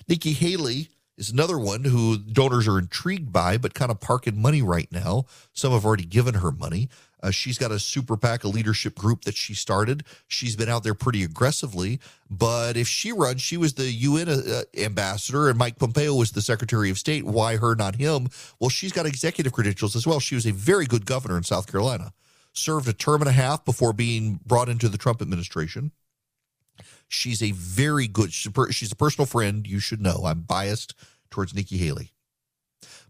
Nikki 0.08 0.32
Haley 0.32 0.88
is 1.22 1.30
another 1.30 1.60
one 1.60 1.84
who 1.84 2.18
donors 2.18 2.68
are 2.68 2.80
intrigued 2.80 3.32
by, 3.32 3.56
but 3.56 3.76
kind 3.76 3.92
of 3.92 4.00
parking 4.00 4.42
money 4.42 4.64
right 4.64 4.92
now. 4.92 5.26
Some 5.54 5.72
have 5.72 5.86
already 5.86 6.06
given 6.06 6.34
her 6.34 6.52
money. 6.52 6.90
Uh, 7.22 7.30
she's 7.30 7.60
got 7.60 7.72
a 7.72 7.78
super 7.78 8.18
PAC, 8.18 8.44
a 8.44 8.48
leadership 8.48 8.96
group 8.96 9.26
that 9.26 9.36
she 9.36 9.54
started. 9.54 10.04
She's 10.28 10.56
been 10.56 10.68
out 10.68 10.84
there 10.84 10.96
pretty 10.96 11.24
aggressively. 11.24 12.00
But 12.32 12.76
if 12.76 12.88
she 12.88 13.12
runs, 13.12 13.40
she 13.44 13.56
was 13.56 13.76
the 13.76 13.92
UN 13.92 14.30
uh, 14.30 14.64
ambassador, 14.76 15.48
and 15.48 15.60
Mike 15.60 15.78
Pompeo 15.78 16.16
was 16.16 16.32
the 16.32 16.42
Secretary 16.42 16.90
of 16.90 16.98
State. 16.98 17.24
Why 17.24 17.58
her, 17.58 17.76
not 17.76 17.98
him? 17.98 18.30
Well, 18.60 18.72
she's 18.72 18.92
got 18.92 19.06
executive 19.06 19.54
credentials 19.54 19.96
as 19.96 20.08
well. 20.08 20.20
She 20.20 20.34
was 20.34 20.48
a 20.48 20.52
very 20.52 20.88
good 20.88 21.06
governor 21.06 21.38
in 21.38 21.44
South 21.44 21.72
Carolina, 21.72 22.14
served 22.54 22.88
a 22.88 22.94
term 22.94 23.22
and 23.22 23.30
a 23.30 23.34
half 23.34 23.64
before 23.64 23.94
being 23.94 24.40
brought 24.44 24.70
into 24.70 24.90
the 24.90 24.98
Trump 24.98 25.22
administration. 25.22 25.92
She's 27.08 27.44
a 27.44 27.52
very 27.52 28.08
good, 28.08 28.34
she's 28.34 28.92
a 28.92 28.96
personal 28.96 29.28
friend. 29.28 29.68
You 29.68 29.80
should 29.80 30.02
know. 30.02 30.24
I'm 30.26 30.42
biased 30.42 30.96
towards 31.32 31.56
Nikki 31.56 31.78
Haley. 31.78 32.14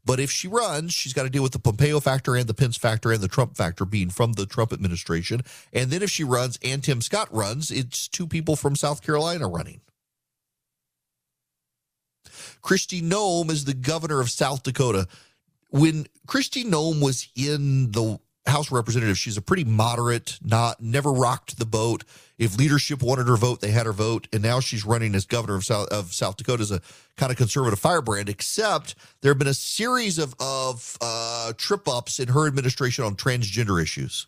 But 0.04 0.20
if 0.20 0.32
she 0.32 0.48
runs, 0.48 0.94
she's 0.94 1.14
got 1.14 1.24
to 1.24 1.30
deal 1.30 1.44
with 1.44 1.52
the 1.52 1.60
Pompeo 1.60 2.00
factor 2.00 2.36
and 2.36 2.48
the 2.48 2.54
Pence 2.54 2.78
factor 2.78 3.12
and 3.12 3.22
the 3.22 3.28
Trump 3.28 3.56
factor 3.56 3.86
being 3.86 4.10
from 4.10 4.34
the 4.34 4.46
Trump 4.46 4.74
administration. 4.74 5.42
And 5.74 5.92
then 5.92 6.02
if 6.02 6.10
she 6.10 6.24
runs 6.24 6.58
and 6.64 6.84
Tim 6.84 7.02
Scott 7.02 7.28
runs, 7.32 7.70
it's 7.70 8.08
two 8.08 8.26
people 8.26 8.56
from 8.56 8.76
South 8.76 9.04
Carolina 9.04 9.48
running. 9.48 9.82
Kristi 12.64 13.02
Noem 13.02 13.52
is 13.52 13.66
the 13.66 13.74
governor 13.74 14.22
of 14.22 14.30
South 14.30 14.64
Dakota. 14.64 15.08
When 15.70 16.08
Kristi 16.28 16.64
Noem 16.64 17.02
was 17.02 17.28
in 17.36 17.92
the 17.92 18.20
House 18.48 18.72
representative. 18.72 19.18
She's 19.18 19.38
a 19.38 19.42
pretty 19.42 19.64
moderate, 19.64 20.40
not 20.42 20.82
never 20.82 21.12
rocked 21.12 21.60
the 21.60 21.66
boat. 21.66 22.04
If 22.40 22.58
leadership 22.58 23.04
wanted 23.04 23.28
her 23.28 23.38
vote, 23.38 23.62
they 23.62 23.70
had 23.70 23.86
her 23.86 23.94
vote, 23.94 24.28
and 24.34 24.42
now 24.42 24.60
she's 24.60 24.84
running 24.84 25.14
as 25.14 25.26
governor 25.26 25.56
of 25.56 25.64
South 25.64 25.90
of 25.90 26.12
South 26.12 26.38
Dakota 26.38 26.64
as 26.64 26.72
a 26.72 26.82
kind 27.18 27.32
of 27.32 27.38
conservative 27.38 27.78
firebrand. 27.78 28.30
Except 28.30 28.96
there 29.22 29.32
have 29.32 29.38
been 29.38 29.48
a 29.48 29.54
series 29.54 30.18
of 30.18 30.34
of 30.40 30.98
uh, 31.02 31.54
trip 31.56 31.88
ups 31.88 32.20
in 32.20 32.30
her 32.30 32.48
administration 32.48 33.06
on 33.06 33.16
transgender 33.16 33.82
issues. 33.82 34.26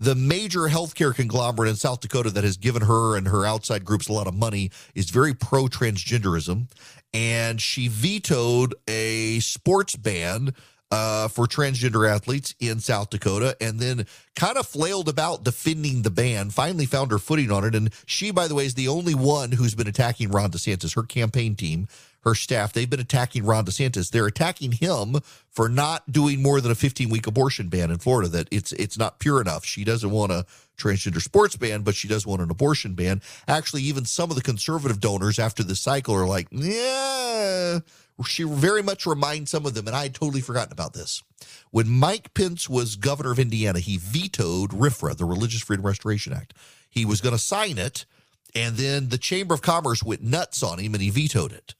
The 0.00 0.14
major 0.14 0.60
healthcare 0.60 1.14
conglomerate 1.14 1.68
in 1.68 1.76
South 1.76 2.00
Dakota 2.00 2.30
that 2.30 2.44
has 2.44 2.56
given 2.56 2.82
her 2.82 3.16
and 3.16 3.26
her 3.26 3.44
outside 3.44 3.84
groups 3.84 4.08
a 4.08 4.12
lot 4.12 4.28
of 4.28 4.34
money 4.34 4.70
is 4.94 5.10
very 5.10 5.34
pro 5.34 5.64
transgenderism, 5.64 6.68
and 7.12 7.60
she 7.60 7.88
vetoed 7.88 8.74
a 8.86 9.40
sports 9.40 9.96
ban 9.96 10.54
uh, 10.90 11.28
for 11.28 11.46
transgender 11.46 12.08
athletes 12.08 12.54
in 12.60 12.80
South 12.80 13.10
Dakota 13.10 13.56
and 13.60 13.78
then 13.78 14.06
kind 14.34 14.56
of 14.56 14.66
flailed 14.66 15.08
about 15.08 15.44
defending 15.44 16.02
the 16.02 16.10
ban, 16.10 16.50
finally 16.50 16.86
found 16.86 17.10
her 17.10 17.18
footing 17.18 17.50
on 17.50 17.64
it. 17.64 17.74
And 17.74 17.90
she, 18.06 18.30
by 18.30 18.48
the 18.48 18.54
way, 18.54 18.64
is 18.64 18.74
the 18.74 18.88
only 18.88 19.14
one 19.14 19.52
who's 19.52 19.74
been 19.74 19.88
attacking 19.88 20.30
Ron 20.30 20.50
DeSantis, 20.50 20.94
her 20.94 21.02
campaign 21.02 21.54
team. 21.54 21.88
Her 22.22 22.34
staff, 22.34 22.72
they've 22.72 22.90
been 22.90 23.00
attacking 23.00 23.44
Ron 23.44 23.64
DeSantis. 23.64 24.10
They're 24.10 24.26
attacking 24.26 24.72
him 24.72 25.20
for 25.50 25.68
not 25.68 26.10
doing 26.10 26.42
more 26.42 26.60
than 26.60 26.72
a 26.72 26.74
15 26.74 27.08
week 27.08 27.26
abortion 27.26 27.68
ban 27.68 27.90
in 27.90 27.98
Florida. 27.98 28.28
That 28.28 28.48
it's 28.50 28.72
it's 28.72 28.98
not 28.98 29.18
pure 29.20 29.40
enough. 29.40 29.64
She 29.64 29.84
doesn't 29.84 30.10
want 30.10 30.32
a 30.32 30.44
transgender 30.78 31.20
sports 31.20 31.56
ban, 31.56 31.82
but 31.82 31.94
she 31.94 32.08
does 32.08 32.26
want 32.26 32.40
an 32.40 32.50
abortion 32.50 32.94
ban. 32.94 33.20
Actually, 33.46 33.82
even 33.82 34.04
some 34.04 34.30
of 34.30 34.36
the 34.36 34.42
conservative 34.42 35.00
donors 35.00 35.38
after 35.38 35.62
the 35.62 35.76
cycle 35.76 36.14
are 36.14 36.26
like, 36.26 36.48
yeah, 36.50 37.80
she 38.26 38.44
very 38.44 38.82
much 38.82 39.06
reminds 39.06 39.50
some 39.50 39.66
of 39.66 39.74
them, 39.74 39.86
and 39.86 39.96
I 39.96 40.04
had 40.04 40.14
totally 40.14 40.40
forgotten 40.40 40.72
about 40.72 40.94
this. 40.94 41.22
When 41.70 41.88
Mike 41.88 42.34
Pence 42.34 42.68
was 42.68 42.96
governor 42.96 43.32
of 43.32 43.38
Indiana, 43.38 43.80
he 43.80 43.98
vetoed 43.98 44.70
RFRA, 44.70 45.16
the 45.16 45.24
Religious 45.24 45.62
Freedom 45.62 45.86
Restoration 45.86 46.32
Act. 46.32 46.54
He 46.88 47.04
was 47.04 47.20
going 47.20 47.34
to 47.34 47.42
sign 47.42 47.78
it, 47.78 48.06
and 48.54 48.76
then 48.76 49.08
the 49.08 49.18
Chamber 49.18 49.54
of 49.54 49.62
Commerce 49.62 50.02
went 50.02 50.22
nuts 50.22 50.62
on 50.62 50.78
him 50.78 50.94
and 50.94 51.02
he 51.02 51.10
vetoed 51.10 51.52
it. 51.52 51.74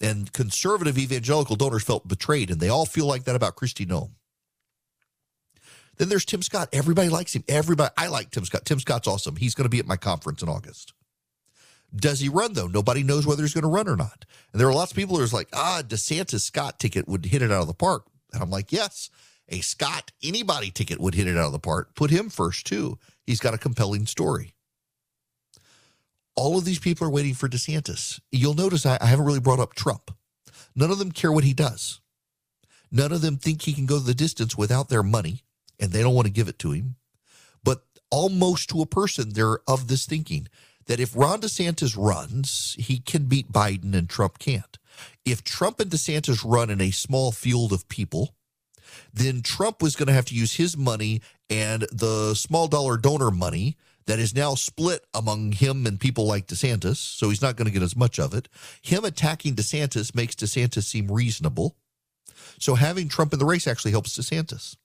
And 0.00 0.32
conservative 0.32 0.98
evangelical 0.98 1.56
donors 1.56 1.84
felt 1.84 2.08
betrayed, 2.08 2.50
and 2.50 2.60
they 2.60 2.68
all 2.68 2.86
feel 2.86 3.06
like 3.06 3.24
that 3.24 3.36
about 3.36 3.56
Kristi 3.56 3.86
Noem. 3.86 4.10
Then 5.98 6.08
there's 6.08 6.24
Tim 6.24 6.42
Scott. 6.42 6.68
Everybody 6.72 7.08
likes 7.08 7.34
him. 7.34 7.44
Everybody, 7.48 7.92
I 7.96 8.08
like 8.08 8.30
Tim 8.30 8.44
Scott. 8.44 8.64
Tim 8.64 8.80
Scott's 8.80 9.08
awesome. 9.08 9.36
He's 9.36 9.54
going 9.54 9.66
to 9.66 9.70
be 9.70 9.78
at 9.78 9.86
my 9.86 9.96
conference 9.96 10.42
in 10.42 10.48
August. 10.48 10.94
Does 11.94 12.20
he 12.20 12.28
run 12.28 12.54
though? 12.54 12.68
Nobody 12.68 13.02
knows 13.02 13.26
whether 13.26 13.42
he's 13.42 13.54
going 13.54 13.62
to 13.62 13.68
run 13.68 13.88
or 13.88 13.96
not. 13.96 14.24
And 14.52 14.60
there 14.60 14.68
are 14.68 14.74
lots 14.74 14.92
of 14.92 14.96
people 14.96 15.18
who's 15.18 15.34
like, 15.34 15.48
ah, 15.52 15.82
DeSantis 15.86 16.40
Scott 16.40 16.78
ticket 16.78 17.06
would 17.06 17.26
hit 17.26 17.42
it 17.42 17.52
out 17.52 17.60
of 17.60 17.66
the 17.66 17.74
park. 17.74 18.06
And 18.32 18.42
I'm 18.42 18.50
like, 18.50 18.72
yes, 18.72 19.10
a 19.48 19.60
Scott 19.60 20.10
anybody 20.22 20.70
ticket 20.70 21.00
would 21.00 21.14
hit 21.14 21.26
it 21.26 21.36
out 21.36 21.46
of 21.46 21.52
the 21.52 21.58
park. 21.58 21.94
Put 21.94 22.10
him 22.10 22.30
first 22.30 22.66
too. 22.66 22.98
He's 23.26 23.40
got 23.40 23.54
a 23.54 23.58
compelling 23.58 24.06
story. 24.06 24.54
All 26.34 26.56
of 26.56 26.64
these 26.64 26.78
people 26.78 27.06
are 27.06 27.10
waiting 27.10 27.34
for 27.34 27.48
DeSantis. 27.48 28.20
You'll 28.30 28.54
notice 28.54 28.86
I, 28.86 28.96
I 29.00 29.06
haven't 29.06 29.26
really 29.26 29.40
brought 29.40 29.60
up 29.60 29.74
Trump. 29.74 30.10
None 30.74 30.90
of 30.90 30.98
them 30.98 31.12
care 31.12 31.30
what 31.30 31.44
he 31.44 31.52
does. 31.52 32.00
None 32.90 33.12
of 33.12 33.20
them 33.20 33.36
think 33.36 33.62
he 33.62 33.74
can 33.74 33.84
go 33.84 33.98
the 33.98 34.14
distance 34.14 34.56
without 34.56 34.88
their 34.88 35.02
money, 35.02 35.44
and 35.82 35.90
they 35.90 36.00
don't 36.00 36.14
want 36.14 36.26
to 36.26 36.32
give 36.32 36.48
it 36.48 36.60
to 36.60 36.70
him. 36.70 36.94
But 37.64 37.82
almost 38.10 38.70
to 38.70 38.80
a 38.80 38.86
person, 38.86 39.30
they're 39.30 39.58
of 39.66 39.88
this 39.88 40.06
thinking 40.06 40.46
that 40.86 41.00
if 41.00 41.16
Ron 41.16 41.40
DeSantis 41.40 41.96
runs, 41.98 42.76
he 42.78 42.98
can 42.98 43.24
beat 43.24 43.52
Biden 43.52 43.92
and 43.94 44.08
Trump 44.08 44.38
can't. 44.38 44.78
If 45.24 45.42
Trump 45.42 45.80
and 45.80 45.90
DeSantis 45.90 46.42
run 46.44 46.70
in 46.70 46.80
a 46.80 46.92
small 46.92 47.32
field 47.32 47.72
of 47.72 47.88
people, 47.88 48.34
then 49.12 49.42
Trump 49.42 49.82
was 49.82 49.96
going 49.96 50.06
to 50.06 50.12
have 50.12 50.26
to 50.26 50.34
use 50.34 50.54
his 50.54 50.76
money 50.76 51.20
and 51.50 51.82
the 51.92 52.34
small 52.34 52.68
dollar 52.68 52.96
donor 52.96 53.30
money 53.30 53.76
that 54.06 54.18
is 54.18 54.34
now 54.34 54.54
split 54.54 55.04
among 55.14 55.52
him 55.52 55.86
and 55.86 55.98
people 55.98 56.26
like 56.26 56.46
DeSantis. 56.46 56.96
So 56.96 57.28
he's 57.28 57.42
not 57.42 57.56
going 57.56 57.66
to 57.66 57.72
get 57.72 57.82
as 57.82 57.96
much 57.96 58.18
of 58.18 58.34
it. 58.34 58.48
Him 58.82 59.04
attacking 59.04 59.56
DeSantis 59.56 60.14
makes 60.14 60.36
DeSantis 60.36 60.84
seem 60.84 61.10
reasonable. 61.10 61.76
So 62.58 62.74
having 62.76 63.08
Trump 63.08 63.32
in 63.32 63.38
the 63.38 63.44
race 63.44 63.66
actually 63.66 63.92
helps 63.92 64.18
DeSantis 64.18 64.76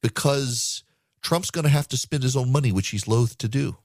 because 0.00 0.84
Trump's 1.22 1.50
going 1.50 1.64
to 1.64 1.70
have 1.70 1.88
to 1.88 1.96
spend 1.96 2.22
his 2.22 2.36
own 2.36 2.52
money, 2.52 2.72
which 2.72 2.88
he's 2.88 3.08
loath 3.08 3.38
to 3.38 3.48
do. 3.48 3.76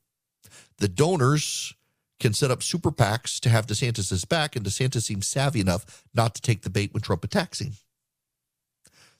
The 0.77 0.87
donors 0.87 1.73
can 2.19 2.33
set 2.33 2.51
up 2.51 2.61
super 2.61 2.91
PACs 2.91 3.39
to 3.39 3.49
have 3.49 3.65
DeSantis's 3.65 4.25
back, 4.25 4.55
and 4.55 4.65
DeSantis 4.65 5.03
seems 5.03 5.27
savvy 5.27 5.59
enough 5.59 6.05
not 6.13 6.35
to 6.35 6.41
take 6.41 6.61
the 6.61 6.69
bait 6.69 6.93
when 6.93 7.01
Trump 7.01 7.23
attacks 7.23 7.59
him. 7.59 7.73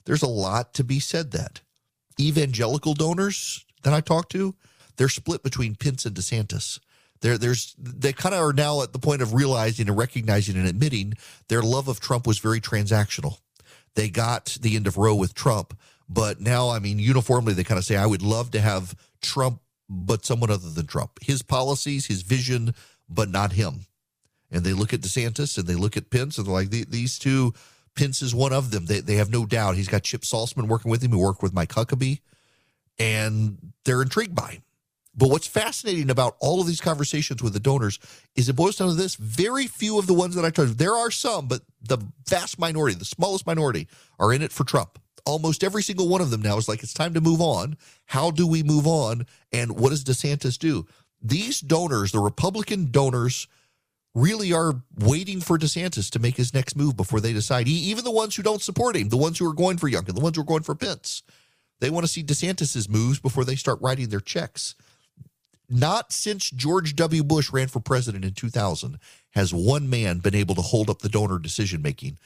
There's 0.04 0.22
a 0.22 0.28
lot 0.28 0.74
to 0.74 0.84
be 0.84 1.00
said 1.00 1.32
that 1.32 1.60
evangelical 2.20 2.94
donors 2.94 3.64
that 3.82 3.92
I 3.92 4.00
talk 4.00 4.28
to, 4.30 4.54
they're 4.96 5.08
split 5.08 5.42
between 5.42 5.74
Pence 5.74 6.06
and 6.06 6.14
DeSantis. 6.14 6.78
There, 7.20 7.38
there's 7.38 7.74
they 7.78 8.12
kind 8.12 8.34
of 8.34 8.42
are 8.42 8.52
now 8.52 8.82
at 8.82 8.92
the 8.92 8.98
point 8.98 9.22
of 9.22 9.32
realizing 9.32 9.88
and 9.88 9.96
recognizing 9.96 10.56
and 10.56 10.66
admitting 10.66 11.14
their 11.48 11.62
love 11.62 11.88
of 11.88 12.00
Trump 12.00 12.26
was 12.26 12.38
very 12.38 12.60
transactional. 12.60 13.38
They 13.94 14.08
got 14.08 14.58
the 14.60 14.76
end 14.76 14.86
of 14.86 14.96
Roe 14.96 15.14
with 15.14 15.34
Trump, 15.34 15.78
but 16.12 16.40
now 16.40 16.68
I 16.70 16.78
mean 16.78 16.98
uniformly 16.98 17.54
they 17.54 17.64
kind 17.64 17.78
of 17.78 17.84
say 17.84 17.96
I 17.96 18.06
would 18.06 18.22
love 18.22 18.50
to 18.52 18.60
have 18.60 18.94
Trump 19.20 19.60
but 19.88 20.24
someone 20.24 20.50
other 20.50 20.70
than 20.70 20.86
Trump. 20.86 21.18
His 21.22 21.42
policies, 21.42 22.06
his 22.06 22.22
vision, 22.22 22.74
but 23.08 23.28
not 23.28 23.52
him. 23.52 23.86
And 24.50 24.64
they 24.64 24.72
look 24.72 24.92
at 24.92 25.00
DeSantis 25.00 25.58
and 25.58 25.66
they 25.66 25.74
look 25.74 25.96
at 25.96 26.10
Pence 26.10 26.38
and 26.38 26.46
they're 26.46 26.54
like, 26.54 26.70
these 26.70 27.18
two, 27.18 27.52
Pence 27.94 28.22
is 28.22 28.34
one 28.34 28.52
of 28.52 28.70
them. 28.70 28.86
They, 28.86 29.00
they 29.00 29.16
have 29.16 29.30
no 29.30 29.44
doubt. 29.44 29.76
He's 29.76 29.88
got 29.88 30.02
Chip 30.02 30.22
Saltsman 30.22 30.68
working 30.68 30.90
with 30.90 31.02
him, 31.02 31.10
who 31.10 31.18
worked 31.18 31.42
with 31.42 31.52
Mike 31.52 31.70
Huckabee, 31.70 32.20
and 32.98 33.72
they're 33.84 34.02
intrigued 34.02 34.34
by 34.34 34.52
him. 34.52 34.62
But 35.14 35.28
what's 35.28 35.46
fascinating 35.46 36.08
about 36.08 36.36
all 36.40 36.62
of 36.62 36.66
these 36.66 36.80
conversations 36.80 37.42
with 37.42 37.52
the 37.52 37.60
donors 37.60 37.98
is 38.34 38.48
it 38.48 38.56
boils 38.56 38.76
down 38.76 38.88
to 38.88 38.94
this 38.94 39.14
very 39.16 39.66
few 39.66 39.98
of 39.98 40.06
the 40.06 40.14
ones 40.14 40.34
that 40.36 40.44
I 40.44 40.50
told 40.50 40.68
you, 40.68 40.74
there 40.74 40.94
are 40.94 41.10
some, 41.10 41.48
but 41.48 41.60
the 41.86 41.98
vast 42.26 42.58
minority, 42.58 42.96
the 42.96 43.04
smallest 43.04 43.46
minority, 43.46 43.88
are 44.18 44.32
in 44.32 44.40
it 44.40 44.52
for 44.52 44.64
Trump 44.64 44.98
almost 45.24 45.64
every 45.64 45.82
single 45.82 46.08
one 46.08 46.20
of 46.20 46.30
them 46.30 46.42
now 46.42 46.56
is 46.56 46.68
like, 46.68 46.82
it's 46.82 46.94
time 46.94 47.14
to 47.14 47.20
move 47.20 47.40
on. 47.40 47.76
How 48.06 48.30
do 48.30 48.46
we 48.46 48.62
move 48.62 48.86
on? 48.86 49.26
And 49.52 49.78
what 49.78 49.90
does 49.90 50.04
DeSantis 50.04 50.58
do? 50.58 50.86
these 51.22 51.60
donors, 51.60 52.12
the 52.12 52.18
Republican 52.18 52.90
donors, 52.90 53.46
really 54.14 54.52
are 54.52 54.82
waiting 54.98 55.40
for 55.40 55.56
DeSantis 55.56 56.10
to 56.10 56.18
make 56.18 56.36
his 56.36 56.52
next 56.52 56.76
move 56.76 56.96
before 56.96 57.20
they 57.20 57.32
decide. 57.32 57.66
Even 57.68 58.04
the 58.04 58.10
ones 58.10 58.36
who 58.36 58.42
don't 58.42 58.60
support 58.60 58.96
him, 58.96 59.08
the 59.08 59.16
ones 59.16 59.38
who 59.38 59.48
are 59.48 59.54
going 59.54 59.78
for 59.78 59.88
Youngkin, 59.88 60.14
the 60.14 60.20
ones 60.20 60.36
who 60.36 60.42
are 60.42 60.46
going 60.46 60.62
for 60.62 60.74
Pence, 60.74 61.22
they 61.80 61.88
want 61.88 62.04
to 62.04 62.12
see 62.12 62.22
DeSantis's 62.22 62.88
moves 62.88 63.20
before 63.20 63.44
they 63.44 63.56
start 63.56 63.78
writing 63.80 64.08
their 64.08 64.20
checks. 64.20 64.74
Not 65.70 66.12
since 66.12 66.50
George 66.50 66.94
W. 66.96 67.24
Bush 67.24 67.50
ran 67.50 67.68
for 67.68 67.80
president 67.80 68.24
in 68.26 68.34
2000 68.34 68.98
has 69.30 69.54
one 69.54 69.88
man 69.88 70.18
been 70.18 70.34
able 70.34 70.54
to 70.56 70.60
hold 70.60 70.90
up 70.90 70.98
the 70.98 71.08
donor 71.08 71.38
decision 71.38 71.80
making. 71.80 72.18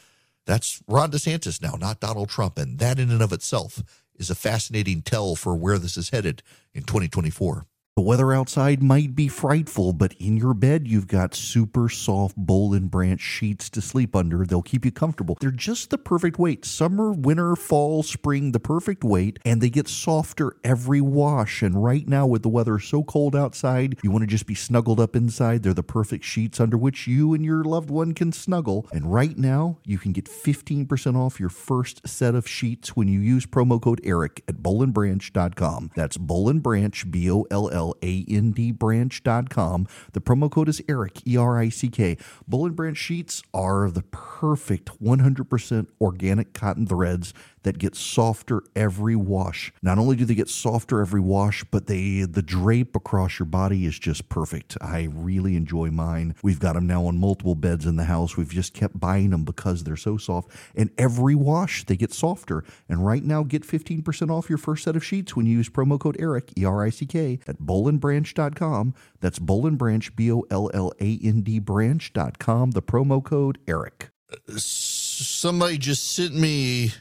That's 0.46 0.82
Ron 0.86 1.10
DeSantis 1.10 1.60
now, 1.60 1.74
not 1.78 2.00
Donald 2.00 2.28
Trump. 2.28 2.56
And 2.56 2.78
that, 2.78 2.98
in 2.98 3.10
and 3.10 3.22
of 3.22 3.32
itself, 3.32 3.82
is 4.14 4.30
a 4.30 4.34
fascinating 4.34 5.02
tell 5.02 5.34
for 5.34 5.54
where 5.54 5.78
this 5.78 5.96
is 5.96 6.10
headed 6.10 6.42
in 6.72 6.84
2024. 6.84 7.66
The 7.96 8.02
weather 8.02 8.34
outside 8.34 8.82
might 8.82 9.14
be 9.16 9.26
frightful, 9.26 9.94
but 9.94 10.12
in 10.20 10.36
your 10.36 10.52
bed, 10.52 10.86
you've 10.86 11.06
got 11.06 11.34
super 11.34 11.88
soft 11.88 12.36
Boll 12.36 12.74
and 12.74 12.90
Branch 12.90 13.18
sheets 13.18 13.70
to 13.70 13.80
sleep 13.80 14.14
under. 14.14 14.44
They'll 14.44 14.60
keep 14.60 14.84
you 14.84 14.92
comfortable. 14.92 15.38
They're 15.40 15.50
just 15.50 15.88
the 15.88 15.96
perfect 15.96 16.38
weight. 16.38 16.66
Summer, 16.66 17.10
winter, 17.14 17.56
fall, 17.56 18.02
spring, 18.02 18.52
the 18.52 18.60
perfect 18.60 19.02
weight, 19.02 19.38
and 19.46 19.62
they 19.62 19.70
get 19.70 19.88
softer 19.88 20.58
every 20.62 21.00
wash. 21.00 21.62
And 21.62 21.82
right 21.82 22.06
now, 22.06 22.26
with 22.26 22.42
the 22.42 22.50
weather 22.50 22.78
so 22.78 23.02
cold 23.02 23.34
outside, 23.34 23.98
you 24.02 24.10
want 24.10 24.24
to 24.24 24.26
just 24.26 24.46
be 24.46 24.54
snuggled 24.54 25.00
up 25.00 25.16
inside. 25.16 25.62
They're 25.62 25.72
the 25.72 25.82
perfect 25.82 26.22
sheets 26.22 26.60
under 26.60 26.76
which 26.76 27.06
you 27.06 27.32
and 27.32 27.46
your 27.46 27.64
loved 27.64 27.88
one 27.88 28.12
can 28.12 28.30
snuggle. 28.30 28.86
And 28.92 29.10
right 29.10 29.38
now, 29.38 29.78
you 29.86 29.96
can 29.96 30.12
get 30.12 30.26
15% 30.26 31.16
off 31.16 31.40
your 31.40 31.48
first 31.48 32.06
set 32.06 32.34
of 32.34 32.46
sheets 32.46 32.94
when 32.94 33.08
you 33.08 33.20
use 33.20 33.46
promo 33.46 33.80
code 33.80 34.02
ERIC 34.04 34.42
at 34.46 34.56
bollandbranch.com. 34.56 35.92
That's 35.94 36.18
Boll 36.18 36.50
and 36.50 36.62
Branch, 36.62 37.10
B 37.10 37.30
O 37.30 37.46
L 37.50 37.70
L 37.70 37.85
B-L-A-N-D 37.86 38.72
branch.com. 38.72 39.86
The 40.12 40.20
promo 40.20 40.50
code 40.50 40.68
is 40.68 40.82
ERIC, 40.88 41.26
E-R-I-C-K. 41.26 42.18
Boll 42.48 42.66
and 42.66 42.76
Branch 42.76 42.96
sheets 42.96 43.42
are 43.54 43.90
the 43.90 44.02
perfect 44.02 45.00
100% 45.02 45.86
organic 46.00 46.52
cotton 46.52 46.86
threads 46.86 47.32
that 47.66 47.78
get 47.78 47.96
softer 47.96 48.62
every 48.76 49.16
wash. 49.16 49.72
Not 49.82 49.98
only 49.98 50.14
do 50.14 50.24
they 50.24 50.36
get 50.36 50.48
softer 50.48 51.00
every 51.00 51.20
wash, 51.20 51.64
but 51.64 51.88
they 51.88 52.20
the 52.20 52.40
drape 52.40 52.94
across 52.94 53.40
your 53.40 53.46
body 53.46 53.86
is 53.86 53.98
just 53.98 54.28
perfect. 54.28 54.78
I 54.80 55.08
really 55.12 55.56
enjoy 55.56 55.90
mine. 55.90 56.36
We've 56.44 56.60
got 56.60 56.74
them 56.74 56.86
now 56.86 57.04
on 57.06 57.18
multiple 57.18 57.56
beds 57.56 57.84
in 57.84 57.96
the 57.96 58.04
house. 58.04 58.36
We've 58.36 58.48
just 58.48 58.72
kept 58.72 59.00
buying 59.00 59.30
them 59.30 59.44
because 59.44 59.82
they're 59.82 59.96
so 59.96 60.16
soft. 60.16 60.52
And 60.76 60.90
every 60.96 61.34
wash 61.34 61.84
they 61.84 61.96
get 61.96 62.12
softer. 62.12 62.62
And 62.88 63.04
right 63.04 63.24
now, 63.24 63.42
get 63.42 63.64
15% 63.66 64.30
off 64.30 64.48
your 64.48 64.58
first 64.58 64.84
set 64.84 64.94
of 64.94 65.04
sheets 65.04 65.34
when 65.34 65.46
you 65.46 65.56
use 65.56 65.68
promo 65.68 65.98
code 65.98 66.20
ERIC, 66.20 66.52
E 66.56 66.64
R 66.64 66.84
I 66.84 66.90
C 66.90 67.04
K, 67.04 67.40
at 67.48 67.58
bollandbranch.com. 67.58 68.94
That's 69.18 69.40
Boll 69.40 69.66
and 69.66 69.76
Branch, 69.76 70.14
B 70.14 70.30
O 70.30 70.44
L 70.52 70.70
L 70.72 70.92
A 71.00 71.18
N 71.20 71.42
D 71.42 71.58
branch.com. 71.58 72.70
The 72.70 72.82
promo 72.82 73.24
code 73.24 73.58
ERIC. 73.66 74.10
Uh, 74.32 74.36
somebody 74.56 75.78
just 75.78 76.12
sent 76.12 76.34
me 76.34 76.92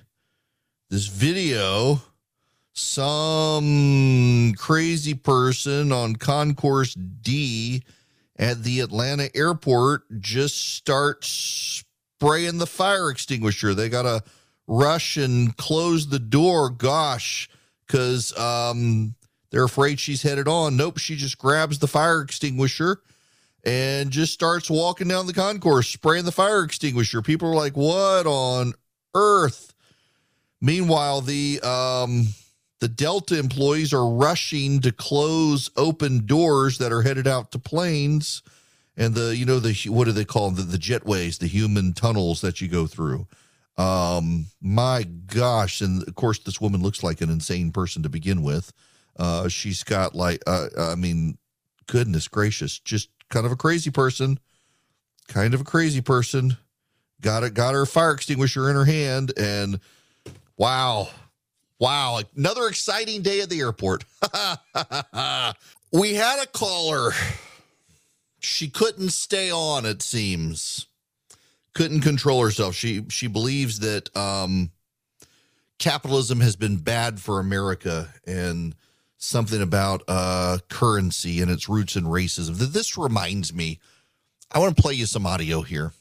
this 0.89 1.07
video 1.07 2.01
some 2.77 4.53
crazy 4.57 5.13
person 5.13 5.93
on 5.93 6.15
concourse 6.17 6.93
D 6.93 7.83
at 8.37 8.63
the 8.63 8.81
Atlanta 8.81 9.29
airport 9.33 10.03
just 10.19 10.75
starts 10.75 11.83
spraying 12.19 12.57
the 12.57 12.67
fire 12.67 13.09
extinguisher. 13.09 13.73
They 13.73 13.87
got 13.87 14.01
to 14.03 14.23
rush 14.67 15.15
and 15.15 15.55
close 15.55 16.09
the 16.09 16.19
door. 16.19 16.69
Gosh, 16.69 17.49
because 17.87 18.37
um, 18.37 19.15
they're 19.51 19.63
afraid 19.63 19.99
she's 19.99 20.21
headed 20.21 20.49
on. 20.49 20.75
Nope, 20.75 20.97
she 20.97 21.15
just 21.15 21.37
grabs 21.37 21.79
the 21.79 21.87
fire 21.87 22.21
extinguisher 22.21 22.97
and 23.63 24.11
just 24.11 24.33
starts 24.33 24.69
walking 24.69 25.07
down 25.07 25.27
the 25.27 25.33
concourse, 25.33 25.87
spraying 25.87 26.25
the 26.25 26.31
fire 26.31 26.63
extinguisher. 26.63 27.21
People 27.21 27.49
are 27.51 27.55
like, 27.55 27.77
what 27.77 28.27
on 28.27 28.73
earth? 29.15 29.74
Meanwhile, 30.61 31.21
the 31.21 31.59
um, 31.61 32.27
the 32.79 32.87
Delta 32.87 33.37
employees 33.37 33.93
are 33.93 34.07
rushing 34.07 34.81
to 34.81 34.91
close 34.91 35.69
open 35.75 36.25
doors 36.25 36.77
that 36.77 36.91
are 36.91 37.01
headed 37.01 37.27
out 37.27 37.51
to 37.51 37.59
planes, 37.59 38.41
and 38.97 39.13
the 39.13 39.35
you 39.35 39.45
know 39.45 39.59
the 39.59 39.73
what 39.89 40.05
do 40.05 40.11
they 40.11 40.25
call 40.25 40.51
them? 40.51 40.55
The, 40.55 40.77
the 40.77 40.77
jetways, 40.77 41.39
the 41.39 41.47
human 41.47 41.93
tunnels 41.93 42.41
that 42.41 42.61
you 42.61 42.67
go 42.67 42.87
through. 42.87 43.27
Um, 43.77 44.45
my 44.61 45.03
gosh! 45.03 45.81
And 45.81 46.07
of 46.07 46.15
course, 46.15 46.39
this 46.39 46.61
woman 46.61 46.81
looks 46.81 47.03
like 47.03 47.21
an 47.21 47.29
insane 47.29 47.71
person 47.71 48.03
to 48.03 48.09
begin 48.09 48.41
with. 48.41 48.71
Uh, 49.17 49.47
she's 49.47 49.83
got 49.83 50.13
like, 50.15 50.41
uh, 50.45 50.67
I 50.77 50.95
mean, 50.95 51.37
goodness 51.87 52.27
gracious, 52.27 52.79
just 52.79 53.09
kind 53.29 53.45
of 53.45 53.51
a 53.51 53.57
crazy 53.57 53.89
person, 53.89 54.39
kind 55.27 55.53
of 55.53 55.61
a 55.61 55.65
crazy 55.65 56.01
person. 56.01 56.57
Got 57.21 57.43
it, 57.43 57.53
got 57.53 57.73
her 57.73 57.85
fire 57.85 58.11
extinguisher 58.11 58.69
in 58.69 58.75
her 58.75 58.85
hand, 58.85 59.31
and 59.37 59.79
Wow. 60.57 61.09
Wow. 61.79 62.21
Another 62.35 62.67
exciting 62.67 63.21
day 63.21 63.41
at 63.41 63.49
the 63.49 63.59
airport. 63.59 64.05
we 65.91 66.13
had 66.13 66.41
a 66.41 66.47
caller. 66.47 67.11
She 68.39 68.69
couldn't 68.69 69.09
stay 69.09 69.51
on, 69.51 69.85
it 69.85 70.01
seems. 70.01 70.87
Couldn't 71.73 72.01
control 72.01 72.41
herself. 72.43 72.75
She 72.75 73.05
she 73.09 73.27
believes 73.27 73.79
that 73.79 74.15
um 74.15 74.71
capitalism 75.77 76.39
has 76.39 76.55
been 76.55 76.77
bad 76.77 77.19
for 77.19 77.39
America 77.39 78.13
and 78.25 78.75
something 79.17 79.61
about 79.61 80.03
uh 80.07 80.59
currency 80.69 81.41
and 81.41 81.51
its 81.51 81.67
roots 81.67 81.97
in 81.97 82.05
racism. 82.05 82.55
This 82.57 82.97
reminds 82.97 83.53
me. 83.53 83.79
I 84.51 84.59
want 84.59 84.77
to 84.77 84.81
play 84.81 84.93
you 84.93 85.05
some 85.05 85.25
audio 85.25 85.63
here. 85.63 85.91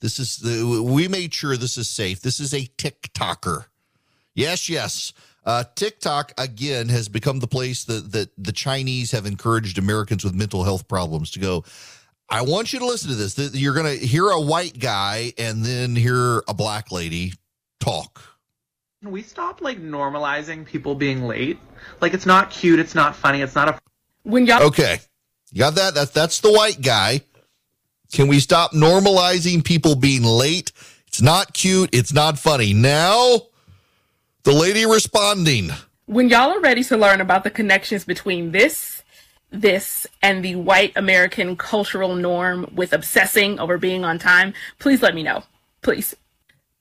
This 0.00 0.18
is 0.18 0.36
the 0.38 0.82
we 0.82 1.08
made 1.08 1.34
sure 1.34 1.56
this 1.56 1.76
is 1.76 1.88
safe. 1.88 2.20
This 2.20 2.40
is 2.40 2.54
a 2.54 2.66
TikToker. 2.78 3.66
Yes, 4.34 4.68
yes. 4.68 5.12
Uh, 5.44 5.64
TikTok 5.74 6.32
again 6.38 6.88
has 6.88 7.08
become 7.08 7.40
the 7.40 7.46
place 7.46 7.84
that 7.84 8.12
that 8.12 8.30
the 8.36 8.52
Chinese 8.52 9.10
have 9.12 9.26
encouraged 9.26 9.78
Americans 9.78 10.24
with 10.24 10.34
mental 10.34 10.64
health 10.64 10.88
problems 10.88 11.30
to 11.32 11.38
go. 11.38 11.64
I 12.28 12.42
want 12.42 12.72
you 12.72 12.78
to 12.78 12.86
listen 12.86 13.10
to 13.10 13.16
this. 13.16 13.36
You're 13.54 13.74
going 13.74 13.98
to 13.98 14.06
hear 14.06 14.28
a 14.28 14.40
white 14.40 14.78
guy 14.78 15.32
and 15.36 15.64
then 15.64 15.96
hear 15.96 16.44
a 16.46 16.54
black 16.54 16.92
lady 16.92 17.32
talk. 17.80 18.22
Can 19.02 19.10
we 19.10 19.22
stop 19.22 19.60
like 19.60 19.80
normalizing 19.80 20.64
people 20.64 20.94
being 20.94 21.24
late? 21.24 21.58
Like 22.00 22.14
it's 22.14 22.26
not 22.26 22.50
cute, 22.50 22.78
it's 22.78 22.94
not 22.94 23.16
funny, 23.16 23.40
it's 23.40 23.54
not 23.54 23.68
a 23.68 23.78
when 24.22 24.46
y'all 24.46 24.62
Okay. 24.64 25.00
You 25.52 25.60
got 25.60 25.74
that? 25.74 25.94
That's 25.94 26.12
that's 26.12 26.40
the 26.40 26.52
white 26.52 26.80
guy. 26.80 27.22
Can 28.12 28.26
we 28.28 28.40
stop 28.40 28.72
normalizing 28.72 29.64
people 29.64 29.94
being 29.94 30.24
late? 30.24 30.72
It's 31.06 31.22
not 31.22 31.54
cute. 31.54 31.90
It's 31.92 32.12
not 32.12 32.38
funny. 32.38 32.72
Now, 32.72 33.42
the 34.42 34.52
lady 34.52 34.84
responding. 34.84 35.70
when 36.06 36.28
y'all 36.28 36.50
are 36.50 36.60
ready 36.60 36.82
to 36.84 36.96
learn 36.96 37.20
about 37.20 37.44
the 37.44 37.50
connections 37.50 38.04
between 38.04 38.50
this, 38.50 39.02
this, 39.50 40.06
and 40.22 40.44
the 40.44 40.56
white 40.56 40.92
American 40.96 41.56
cultural 41.56 42.16
norm 42.16 42.68
with 42.74 42.92
obsessing 42.92 43.60
over 43.60 43.78
being 43.78 44.04
on 44.04 44.18
time, 44.18 44.54
please 44.80 45.02
let 45.02 45.14
me 45.14 45.22
know. 45.22 45.44
Please. 45.82 46.16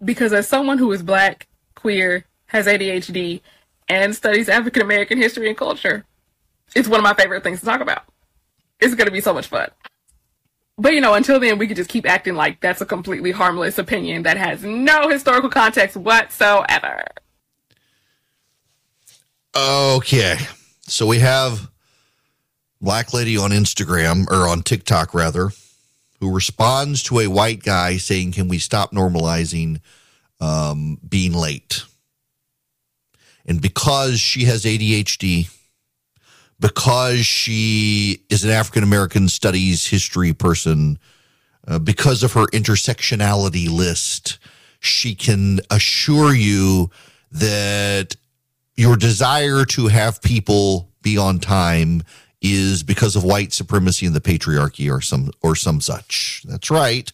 Because 0.03 0.33
as 0.33 0.47
someone 0.47 0.77
who 0.77 0.91
is 0.91 1.03
black, 1.03 1.47
queer, 1.75 2.25
has 2.47 2.65
ADHD, 2.65 3.41
and 3.87 4.15
studies 4.15 4.49
African 4.49 4.81
American 4.81 5.17
history 5.17 5.47
and 5.47 5.57
culture, 5.57 6.05
it's 6.75 6.87
one 6.87 6.99
of 6.99 7.03
my 7.03 7.13
favorite 7.13 7.43
things 7.43 7.59
to 7.59 7.65
talk 7.65 7.81
about. 7.81 8.03
It's 8.79 8.95
going 8.95 9.07
to 9.07 9.11
be 9.13 9.21
so 9.21 9.33
much 9.33 9.47
fun. 9.47 9.69
But 10.79 10.93
you 10.93 11.01
know, 11.01 11.13
until 11.13 11.41
then, 11.41 11.57
we 11.57 11.67
could 11.67 11.75
just 11.75 11.89
keep 11.89 12.09
acting 12.09 12.35
like 12.35 12.61
that's 12.61 12.79
a 12.79 12.85
completely 12.85 13.31
harmless 13.31 13.77
opinion 13.77 14.23
that 14.23 14.37
has 14.37 14.63
no 14.63 15.09
historical 15.09 15.49
context 15.49 15.97
whatsoever. 15.97 17.03
Okay. 19.55 20.37
So 20.83 21.05
we 21.05 21.19
have 21.19 21.69
black 22.79 23.13
lady 23.13 23.37
on 23.37 23.51
Instagram 23.51 24.25
or 24.31 24.47
on 24.47 24.63
TikTok 24.63 25.13
rather, 25.13 25.49
who 26.21 26.33
responds 26.33 27.03
to 27.03 27.19
a 27.19 27.27
white 27.27 27.61
guy 27.61 27.97
saying, 27.97 28.31
"Can 28.31 28.47
we 28.47 28.57
stop 28.57 28.93
normalizing 28.93 29.81
um, 30.39 30.97
being 31.07 31.33
late?" 31.33 31.83
And 33.45 33.61
because 33.61 34.21
she 34.21 34.45
has 34.45 34.63
ADHD, 34.63 35.49
because 36.59 37.25
she 37.25 38.23
is 38.29 38.43
an 38.43 38.49
African 38.51 38.83
American 38.83 39.29
studies 39.29 39.87
history 39.87 40.33
person, 40.33 40.99
uh, 41.67 41.79
because 41.79 42.23
of 42.23 42.33
her 42.33 42.45
intersectionality 42.47 43.69
list, 43.69 44.39
she 44.79 45.15
can 45.15 45.59
assure 45.69 46.33
you 46.33 46.89
that 47.31 48.15
your 48.75 48.95
desire 48.95 49.65
to 49.65 49.87
have 49.87 50.21
people 50.21 50.89
be 51.01 51.17
on 51.17 51.39
time 51.39 52.01
is 52.41 52.83
because 52.83 53.15
of 53.15 53.23
white 53.23 53.51
supremacy 53.51 54.05
and 54.05 54.15
the 54.15 54.21
patriarchy 54.21 54.91
or 54.91 55.01
some 55.01 55.31
or 55.41 55.55
some 55.55 55.81
such. 55.81 56.43
That's 56.47 56.71
right. 56.71 57.11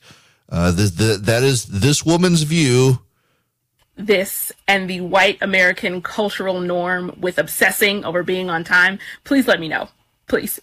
Uh, 0.48 0.72
the, 0.72 0.84
the, 0.84 1.18
that 1.24 1.44
is 1.44 1.66
this 1.66 2.06
woman's 2.06 2.44
view. 2.44 3.00
This 3.98 4.52
and 4.68 4.90
the 4.90 5.02
white 5.02 5.38
American 5.42 6.02
cultural 6.02 6.60
norm 6.60 7.16
with 7.20 7.38
obsessing 7.38 8.04
over 8.04 8.24
being 8.24 8.50
on 8.50 8.64
time, 8.64 9.00
please 9.24 9.48
let 9.48 9.60
me 9.60 9.68
know. 9.70 9.88
please. 10.28 10.60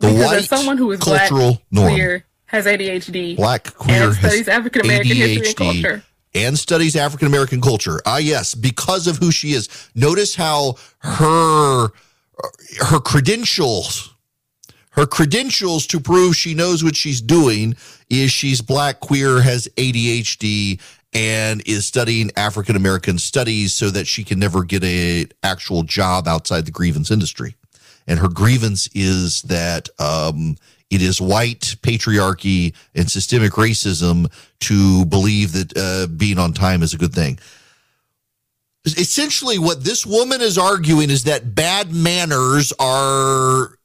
The 0.00 0.08
because 0.08 0.26
white 0.26 0.36
as 0.38 0.46
someone 0.48 0.76
who 0.78 0.90
is 0.92 1.00
black, 1.00 1.28
cultural 1.28 1.60
norm. 1.70 1.92
queer, 1.92 2.24
has 2.46 2.66
ADHD, 2.66 3.36
Black 3.36 3.74
queer 3.74 4.04
and 4.04 4.14
studies 4.14 4.48
African 4.48 4.82
American 4.84 5.16
history 5.16 5.46
and 5.48 5.56
culture. 5.56 6.02
and 6.34 6.58
studies 6.58 6.94
African 6.94 7.26
American 7.26 7.60
culture. 7.60 8.00
Ah, 8.06 8.18
yes, 8.18 8.54
because 8.54 9.06
of 9.06 9.16
who 9.18 9.30
she 9.32 9.52
is. 9.54 9.68
Notice 9.94 10.34
how 10.36 10.76
her 11.00 11.88
her 12.80 13.00
credentials, 13.00 14.14
her 14.90 15.06
credentials 15.06 15.86
to 15.88 15.98
prove 16.00 16.36
she 16.36 16.54
knows 16.54 16.84
what 16.84 16.94
she's 16.96 17.20
doing 17.20 17.74
is 18.08 18.30
she's 18.30 18.60
black, 18.60 19.00
queer, 19.00 19.40
has 19.40 19.68
ADHD, 19.76 20.80
and 21.12 21.62
is 21.66 21.86
studying 21.86 22.30
African 22.36 22.76
American 22.76 23.18
studies 23.18 23.74
so 23.74 23.90
that 23.90 24.06
she 24.06 24.24
can 24.24 24.38
never 24.38 24.62
get 24.64 24.84
a 24.84 25.26
actual 25.42 25.82
job 25.82 26.28
outside 26.28 26.66
the 26.66 26.70
grievance 26.70 27.10
industry. 27.10 27.54
And 28.06 28.18
her 28.18 28.28
grievance 28.28 28.88
is 28.94 29.42
that 29.42 29.88
um, 29.98 30.56
it 30.90 31.02
is 31.02 31.20
white 31.20 31.76
patriarchy 31.82 32.74
and 32.94 33.10
systemic 33.10 33.52
racism 33.52 34.32
to 34.60 35.04
believe 35.06 35.52
that 35.52 35.76
uh, 35.76 36.06
being 36.06 36.38
on 36.38 36.52
time 36.52 36.82
is 36.82 36.94
a 36.94 36.98
good 36.98 37.12
thing. 37.12 37.38
Essentially, 38.86 39.58
what 39.58 39.84
this 39.84 40.06
woman 40.06 40.40
is 40.40 40.56
arguing 40.56 41.10
is 41.10 41.24
that 41.24 41.54
bad 41.54 41.92
manners 41.92 42.72
are 42.78 43.78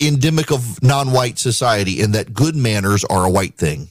endemic 0.00 0.50
of 0.52 0.82
non 0.82 1.12
white 1.12 1.38
society 1.38 2.02
and 2.02 2.14
that 2.14 2.34
good 2.34 2.54
manners 2.54 3.04
are 3.04 3.24
a 3.24 3.30
white 3.30 3.56
thing. 3.56 3.90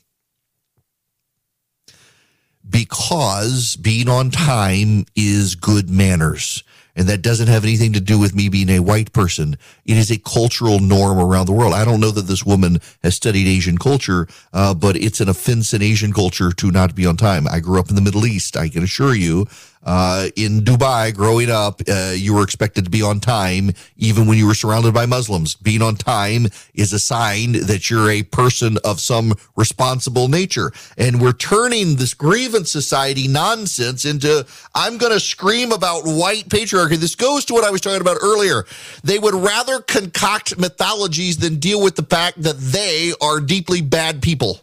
Because 2.70 3.76
being 3.76 4.10
on 4.10 4.30
time 4.30 5.06
is 5.16 5.56
good 5.56 5.90
manners. 5.90 6.64
And 6.98 7.08
that 7.10 7.22
doesn't 7.22 7.48
have 7.48 7.64
anything 7.64 7.94
to 7.94 8.02
do 8.02 8.18
with 8.18 8.34
me 8.34 8.50
being 8.50 8.70
a 8.70 8.80
white 8.80 9.14
person. 9.14 9.56
It 9.86 9.98
is 9.98 10.10
a 10.10 10.18
cultural 10.18 10.80
norm 10.80 11.20
around 11.20 11.46
the 11.46 11.52
world. 11.52 11.76
I 11.76 11.86
don't 11.86 12.00
know 12.00 12.10
that 12.10 12.24
this 12.24 12.44
woman 12.44 12.80
has 13.04 13.16
studied 13.16 13.48
Asian 13.48 13.78
culture, 13.78 14.28
uh, 14.52 14.74
but 14.74 14.96
it's 14.96 15.22
an 15.22 15.30
offense 15.30 15.76
in 15.76 15.84
Asian 15.84 16.12
culture 16.12 16.52
to 16.52 16.72
not 16.72 16.96
be 16.96 17.06
on 17.06 17.16
time. 17.16 17.48
I 17.48 17.60
grew 17.60 17.80
up 17.80 17.90
in 17.90 17.96
the 17.96 18.02
Middle 18.02 18.26
East. 18.26 18.58
I 18.58 18.68
can 18.68 18.82
assure 18.82 19.14
you, 19.14 19.46
uh, 19.84 20.28
in 20.36 20.62
Dubai, 20.62 21.14
growing 21.14 21.50
up, 21.50 21.82
uh, 21.88 22.14
you 22.16 22.34
were 22.34 22.44
expected 22.44 22.86
to 22.86 22.92
be 22.92 23.02
on 23.02 23.20
time, 23.20 23.72
even 23.96 24.28
when 24.28 24.38
you 24.38 24.46
were 24.46 24.54
surrounded 24.54 24.94
by 24.94 25.06
Muslims. 25.06 25.56
Being 25.56 25.82
on 25.82 25.96
time 25.96 26.48
is 26.74 26.94
a 26.94 27.00
sign 27.00 27.54
that 27.54 27.90
you're 27.90 28.10
a 28.10 28.24
person 28.24 28.78
of 28.84 29.00
some 29.00 29.34
responsible 29.56 30.28
nature. 30.28 30.72
And 30.98 31.22
we're 31.22 31.34
turning 31.34 31.96
this 31.96 32.14
grievance 32.14 32.72
society 32.72 33.28
nonsense 33.28 34.06
into, 34.06 34.46
I'm 34.76 34.98
going 34.98 35.14
to 35.14 35.20
scream 35.20 35.72
about 35.72 36.04
white 36.04 36.50
patriarchy. 36.50 36.98
This 36.98 37.16
goes 37.16 37.46
to 37.46 37.54
what 37.54 37.64
I 37.64 37.72
was 37.72 37.82
talking 37.82 38.02
about 38.02 38.18
earlier. 38.22 38.66
They 39.04 39.20
would 39.20 39.36
rather 39.36 39.80
concoct 39.80 40.58
mythologies 40.58 41.38
than 41.38 41.60
deal 41.60 41.82
with 41.82 41.96
the 41.96 42.04
fact 42.04 42.42
that 42.44 42.58
they 42.58 43.14
are 43.22 43.40
deeply 43.40 43.82
bad 43.82 44.22
people. 44.22 44.62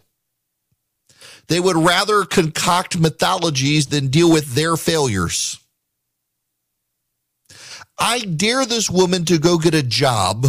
They 1.48 1.61
would 1.61 1.76
rather 1.76 2.24
concoct 2.24 2.98
mythologies 2.98 3.87
than 3.87 4.09
deal 4.09 4.30
with 4.30 4.54
their 4.54 4.76
failures. 4.76 5.59
I 7.98 8.20
dare 8.20 8.66
this 8.66 8.90
woman 8.90 9.24
to 9.26 9.38
go 9.38 9.59
get 9.59 9.74
a 9.74 9.83
job 9.83 10.46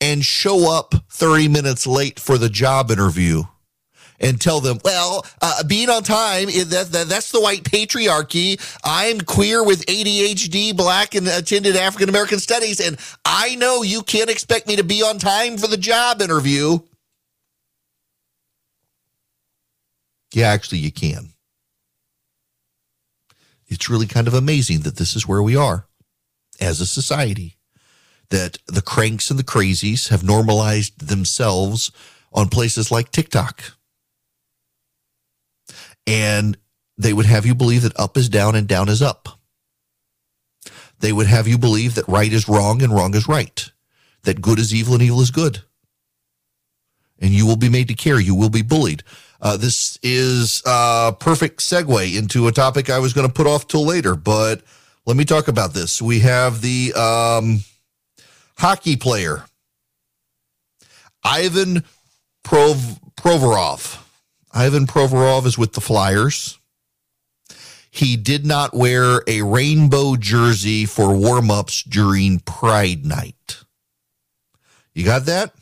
and 0.00 0.24
show 0.24 0.72
up 0.72 0.94
30 1.10 1.48
minutes 1.48 1.86
late 1.86 2.20
for 2.20 2.38
the 2.38 2.48
job 2.48 2.90
interview 2.90 3.44
and 4.22 4.40
tell 4.40 4.60
them, 4.60 4.78
well, 4.84 5.26
uh, 5.42 5.64
being 5.64 5.90
on 5.90 6.02
time, 6.02 6.46
that, 6.46 6.88
that, 6.92 7.08
that's 7.08 7.32
the 7.32 7.40
white 7.40 7.64
patriarchy. 7.64 8.60
I'm 8.84 9.20
queer 9.20 9.64
with 9.64 9.84
ADHD, 9.86 10.76
black, 10.76 11.14
and 11.14 11.26
attended 11.26 11.76
African 11.76 12.08
American 12.08 12.38
studies. 12.38 12.80
And 12.80 12.96
I 13.24 13.56
know 13.56 13.82
you 13.82 14.02
can't 14.02 14.30
expect 14.30 14.68
me 14.68 14.76
to 14.76 14.84
be 14.84 15.02
on 15.02 15.18
time 15.18 15.58
for 15.58 15.66
the 15.66 15.76
job 15.76 16.22
interview. 16.22 16.78
Yeah, 20.32 20.48
actually, 20.48 20.78
you 20.78 20.92
can. 20.92 21.30
It's 23.68 23.88
really 23.88 24.06
kind 24.06 24.28
of 24.28 24.34
amazing 24.34 24.80
that 24.80 24.96
this 24.96 25.14
is 25.14 25.26
where 25.26 25.42
we 25.42 25.56
are 25.56 25.86
as 26.60 26.80
a 26.80 26.86
society, 26.86 27.56
that 28.30 28.58
the 28.66 28.82
cranks 28.82 29.30
and 29.30 29.38
the 29.38 29.44
crazies 29.44 30.08
have 30.08 30.22
normalized 30.22 31.08
themselves 31.08 31.90
on 32.32 32.48
places 32.48 32.90
like 32.90 33.10
TikTok. 33.10 33.62
And 36.06 36.56
they 36.98 37.12
would 37.12 37.26
have 37.26 37.46
you 37.46 37.54
believe 37.54 37.82
that 37.82 37.98
up 37.98 38.16
is 38.16 38.28
down 38.28 38.54
and 38.54 38.66
down 38.66 38.88
is 38.88 39.02
up. 39.02 39.28
They 41.00 41.12
would 41.12 41.26
have 41.26 41.48
you 41.48 41.58
believe 41.58 41.94
that 41.94 42.08
right 42.08 42.32
is 42.32 42.48
wrong 42.48 42.82
and 42.82 42.94
wrong 42.94 43.14
is 43.14 43.26
right, 43.28 43.70
that 44.22 44.40
good 44.40 44.58
is 44.58 44.72
evil 44.74 44.94
and 44.94 45.02
evil 45.02 45.20
is 45.20 45.30
good. 45.30 45.62
And 47.18 47.30
you 47.30 47.46
will 47.46 47.56
be 47.56 47.68
made 47.68 47.88
to 47.88 47.94
care. 47.94 48.20
You 48.20 48.34
will 48.34 48.50
be 48.50 48.62
bullied. 48.62 49.02
Uh, 49.42 49.56
this 49.56 49.98
is 50.04 50.62
a 50.64 51.12
perfect 51.18 51.58
segue 51.58 52.16
into 52.16 52.46
a 52.46 52.52
topic 52.52 52.88
I 52.88 53.00
was 53.00 53.12
going 53.12 53.26
to 53.26 53.32
put 53.32 53.48
off 53.48 53.66
till 53.66 53.84
later, 53.84 54.14
but 54.14 54.62
let 55.04 55.16
me 55.16 55.24
talk 55.24 55.48
about 55.48 55.74
this. 55.74 56.00
We 56.00 56.20
have 56.20 56.60
the 56.60 56.92
um, 56.94 57.64
hockey 58.56 58.94
player, 58.94 59.44
Ivan 61.24 61.82
Prov- 62.44 63.00
Provorov. 63.16 63.98
Ivan 64.52 64.86
Provorov 64.86 65.44
is 65.46 65.58
with 65.58 65.72
the 65.72 65.80
Flyers. 65.80 66.58
He 67.90 68.16
did 68.16 68.46
not 68.46 68.74
wear 68.74 69.22
a 69.26 69.42
rainbow 69.42 70.14
jersey 70.14 70.86
for 70.86 71.08
warmups 71.08 71.82
during 71.82 72.38
Pride 72.38 73.04
Night. 73.04 73.64
You 74.94 75.04
got 75.04 75.26
that? 75.26 75.52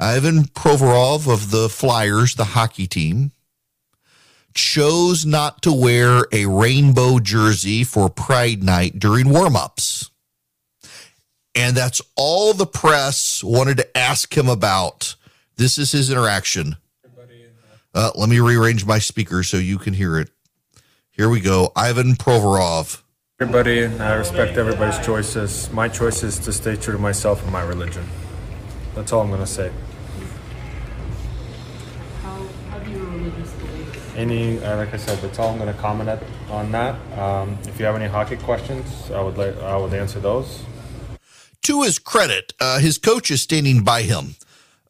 Ivan 0.00 0.44
Provorov 0.44 1.30
of 1.30 1.50
the 1.50 1.68
Flyers, 1.68 2.34
the 2.34 2.44
hockey 2.44 2.86
team, 2.86 3.32
chose 4.54 5.26
not 5.26 5.60
to 5.62 5.72
wear 5.72 6.24
a 6.32 6.46
rainbow 6.46 7.18
jersey 7.18 7.84
for 7.84 8.08
Pride 8.08 8.62
Night 8.62 8.98
during 8.98 9.26
warmups. 9.26 10.08
And 11.54 11.76
that's 11.76 12.00
all 12.16 12.54
the 12.54 12.66
press 12.66 13.44
wanted 13.44 13.76
to 13.76 13.98
ask 13.98 14.34
him 14.34 14.48
about. 14.48 15.16
This 15.56 15.76
is 15.76 15.92
his 15.92 16.10
interaction. 16.10 16.76
Uh, 17.92 18.10
let 18.14 18.30
me 18.30 18.40
rearrange 18.40 18.86
my 18.86 18.98
speaker 18.98 19.42
so 19.42 19.58
you 19.58 19.76
can 19.76 19.92
hear 19.92 20.18
it. 20.18 20.30
Here 21.10 21.28
we 21.28 21.40
go. 21.40 21.72
Ivan 21.76 22.14
Provorov. 22.14 23.02
Everybody, 23.38 23.84
I 23.84 24.14
respect 24.14 24.56
everybody's 24.56 25.04
choices. 25.04 25.70
My 25.72 25.88
choice 25.88 26.22
is 26.22 26.38
to 26.38 26.52
stay 26.54 26.76
true 26.76 26.94
to 26.94 26.98
myself 26.98 27.42
and 27.42 27.52
my 27.52 27.62
religion. 27.62 28.06
That's 28.94 29.12
all 29.12 29.20
I'm 29.20 29.28
going 29.28 29.40
to 29.40 29.46
say. 29.46 29.70
Any, 34.20 34.62
uh, 34.62 34.76
like 34.76 34.92
I 34.92 34.98
said, 34.98 35.18
that's 35.20 35.38
all 35.38 35.48
I'm 35.48 35.58
going 35.58 35.74
to 35.74 35.80
comment 35.80 36.10
at, 36.10 36.22
on 36.50 36.70
that. 36.72 36.94
Um, 37.18 37.56
if 37.64 37.78
you 37.78 37.86
have 37.86 37.96
any 37.96 38.06
hockey 38.06 38.36
questions, 38.36 39.10
I 39.10 39.22
would 39.22 39.38
like 39.38 39.56
I 39.62 39.78
would 39.78 39.94
answer 39.94 40.20
those. 40.20 40.62
To 41.62 41.82
his 41.84 41.98
credit, 41.98 42.52
uh, 42.60 42.80
his 42.80 42.98
coach 42.98 43.30
is 43.30 43.40
standing 43.40 43.82
by 43.82 44.02
him. 44.02 44.36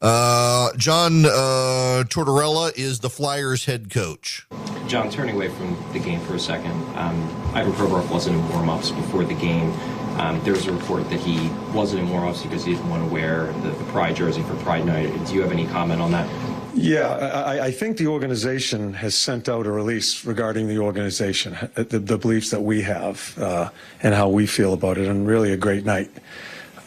Uh, 0.02 0.72
John 0.76 1.24
uh, 1.24 2.02
Tortorella 2.08 2.76
is 2.76 2.98
the 2.98 3.08
Flyers 3.08 3.66
head 3.66 3.88
coach. 3.88 4.48
John, 4.88 5.08
turning 5.10 5.36
away 5.36 5.48
from 5.48 5.76
the 5.92 6.00
game 6.00 6.20
for 6.22 6.34
a 6.34 6.40
second, 6.40 6.72
um, 6.96 7.52
Ivan 7.54 7.72
Provorov 7.74 8.10
wasn't 8.10 8.34
in 8.34 8.48
warm-ups 8.48 8.90
before 8.90 9.24
the 9.24 9.34
game. 9.34 9.70
Um, 10.18 10.42
there 10.42 10.54
was 10.54 10.66
a 10.66 10.72
report 10.72 11.08
that 11.08 11.20
he 11.20 11.50
wasn't 11.72 12.02
in 12.02 12.10
warm-ups 12.10 12.42
because 12.42 12.64
he 12.64 12.74
didn't 12.74 12.90
want 12.90 13.06
to 13.06 13.12
wear 13.12 13.52
the, 13.62 13.70
the 13.70 13.84
Pride 13.92 14.16
jersey 14.16 14.42
for 14.42 14.56
Pride 14.56 14.84
Night. 14.84 15.12
Do 15.26 15.34
you 15.34 15.42
have 15.42 15.52
any 15.52 15.68
comment 15.68 16.00
on 16.00 16.10
that? 16.10 16.28
Yeah, 16.74 17.08
I, 17.08 17.66
I, 17.66 17.70
think 17.72 17.96
the 17.96 18.06
organization 18.06 18.94
has 18.94 19.14
sent 19.14 19.48
out 19.48 19.66
a 19.66 19.70
release 19.70 20.24
regarding 20.24 20.68
the 20.68 20.78
organization, 20.78 21.56
the, 21.74 21.98
the 21.98 22.16
beliefs 22.16 22.50
that 22.50 22.60
we 22.60 22.82
have, 22.82 23.36
uh, 23.38 23.70
and 24.02 24.14
how 24.14 24.28
we 24.28 24.46
feel 24.46 24.72
about 24.72 24.96
it, 24.96 25.08
and 25.08 25.26
really 25.26 25.52
a 25.52 25.56
great 25.56 25.84
night. 25.84 26.10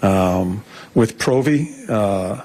Um, 0.01 0.63
with 0.95 1.17
Provi, 1.17 1.73
uh, 1.89 2.41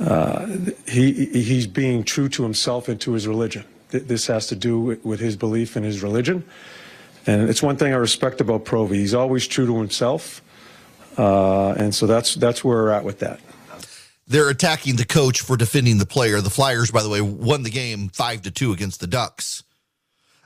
uh, 0.00 0.46
he 0.86 1.26
he's 1.26 1.66
being 1.66 2.04
true 2.04 2.28
to 2.30 2.42
himself 2.42 2.88
and 2.88 3.00
to 3.02 3.12
his 3.12 3.26
religion. 3.28 3.64
This 3.90 4.26
has 4.28 4.46
to 4.46 4.56
do 4.56 4.98
with 5.02 5.20
his 5.20 5.36
belief 5.36 5.76
in 5.76 5.82
his 5.82 6.02
religion, 6.02 6.44
and 7.26 7.50
it's 7.50 7.62
one 7.62 7.76
thing 7.76 7.92
I 7.92 7.96
respect 7.96 8.40
about 8.40 8.64
Provi. 8.64 8.98
He's 8.98 9.14
always 9.14 9.46
true 9.46 9.66
to 9.66 9.78
himself, 9.78 10.40
uh, 11.18 11.72
and 11.72 11.94
so 11.94 12.06
that's 12.06 12.34
that's 12.34 12.64
where 12.64 12.84
we're 12.84 12.90
at 12.90 13.04
with 13.04 13.18
that 13.18 13.40
they're 14.32 14.48
attacking 14.48 14.96
the 14.96 15.04
coach 15.04 15.40
for 15.40 15.56
defending 15.56 15.98
the 15.98 16.06
player. 16.06 16.40
The 16.40 16.50
Flyers, 16.50 16.90
by 16.90 17.02
the 17.02 17.08
way, 17.08 17.20
won 17.20 17.62
the 17.62 17.70
game 17.70 18.08
five 18.08 18.42
to 18.42 18.50
two 18.50 18.72
against 18.72 19.00
the 19.00 19.06
Ducks. 19.06 19.62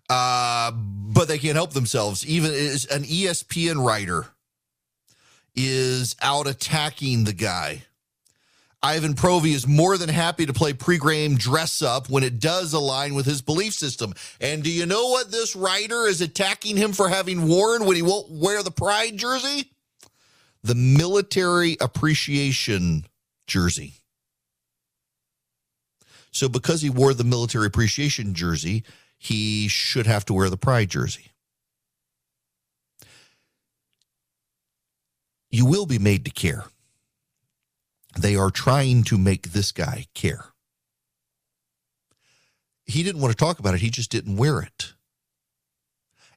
Uh, 0.08 0.70
but 0.72 1.26
they 1.26 1.38
can't 1.38 1.56
help 1.56 1.72
themselves. 1.72 2.26
Even 2.26 2.52
as 2.52 2.84
an 2.86 3.04
ESPN 3.04 3.84
writer 3.84 4.26
is 5.54 6.14
out 6.20 6.46
attacking 6.46 7.24
the 7.24 7.32
guy. 7.32 7.84
Ivan 8.82 9.14
Provi 9.14 9.52
is 9.52 9.66
more 9.66 9.96
than 9.96 10.10
happy 10.10 10.46
to 10.46 10.52
play 10.52 10.72
pre-game 10.72 11.36
dress 11.36 11.82
up 11.82 12.08
when 12.08 12.22
it 12.22 12.38
does 12.38 12.72
align 12.72 13.14
with 13.14 13.26
his 13.26 13.42
belief 13.42 13.72
system. 13.72 14.12
And 14.40 14.62
do 14.62 14.70
you 14.70 14.86
know 14.86 15.08
what 15.08 15.32
this 15.32 15.56
writer 15.56 16.06
is 16.06 16.20
attacking 16.20 16.76
him 16.76 16.92
for 16.92 17.08
having 17.08 17.48
worn 17.48 17.84
when 17.84 17.96
he 17.96 18.02
won't 18.02 18.30
wear 18.30 18.62
the 18.62 18.70
pride 18.70 19.16
jersey? 19.16 19.70
the 20.66 20.74
military 20.74 21.76
appreciation 21.80 23.06
jersey. 23.46 23.94
So, 26.30 26.48
because 26.48 26.82
he 26.82 26.90
wore 26.90 27.14
the 27.14 27.24
military 27.24 27.66
appreciation 27.66 28.34
jersey, 28.34 28.84
he 29.18 29.68
should 29.68 30.06
have 30.06 30.24
to 30.26 30.34
wear 30.34 30.50
the 30.50 30.56
pride 30.56 30.90
jersey. 30.90 31.30
You 35.50 35.64
will 35.64 35.86
be 35.86 35.98
made 35.98 36.24
to 36.26 36.30
care. 36.30 36.64
They 38.18 38.36
are 38.36 38.50
trying 38.50 39.04
to 39.04 39.18
make 39.18 39.52
this 39.52 39.72
guy 39.72 40.06
care. 40.14 40.52
He 42.84 43.02
didn't 43.02 43.20
want 43.20 43.32
to 43.32 43.36
talk 43.36 43.58
about 43.58 43.74
it, 43.74 43.80
he 43.80 43.90
just 43.90 44.10
didn't 44.10 44.36
wear 44.36 44.60
it. 44.60 44.92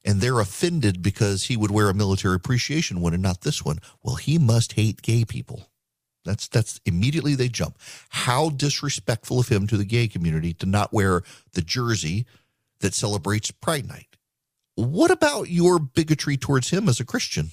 And 0.04 0.20
they're 0.20 0.40
offended 0.40 1.02
because 1.02 1.44
he 1.44 1.56
would 1.56 1.70
wear 1.70 1.90
a 1.90 1.94
military 1.94 2.34
appreciation 2.34 3.00
one 3.00 3.12
and 3.12 3.22
not 3.22 3.42
this 3.42 3.62
one. 3.62 3.78
Well, 4.02 4.14
he 4.16 4.38
must 4.38 4.72
hate 4.72 5.02
gay 5.02 5.26
people. 5.26 5.69
That's 6.30 6.46
that's 6.46 6.80
immediately 6.86 7.34
they 7.34 7.48
jump. 7.48 7.76
How 8.10 8.50
disrespectful 8.50 9.40
of 9.40 9.48
him 9.48 9.66
to 9.66 9.76
the 9.76 9.84
gay 9.84 10.06
community 10.06 10.54
to 10.54 10.66
not 10.66 10.92
wear 10.92 11.22
the 11.54 11.60
jersey 11.60 12.24
that 12.78 12.94
celebrates 12.94 13.50
Pride 13.50 13.88
Night. 13.88 14.16
What 14.76 15.10
about 15.10 15.50
your 15.50 15.80
bigotry 15.80 16.36
towards 16.36 16.70
him 16.70 16.88
as 16.88 17.00
a 17.00 17.04
Christian? 17.04 17.50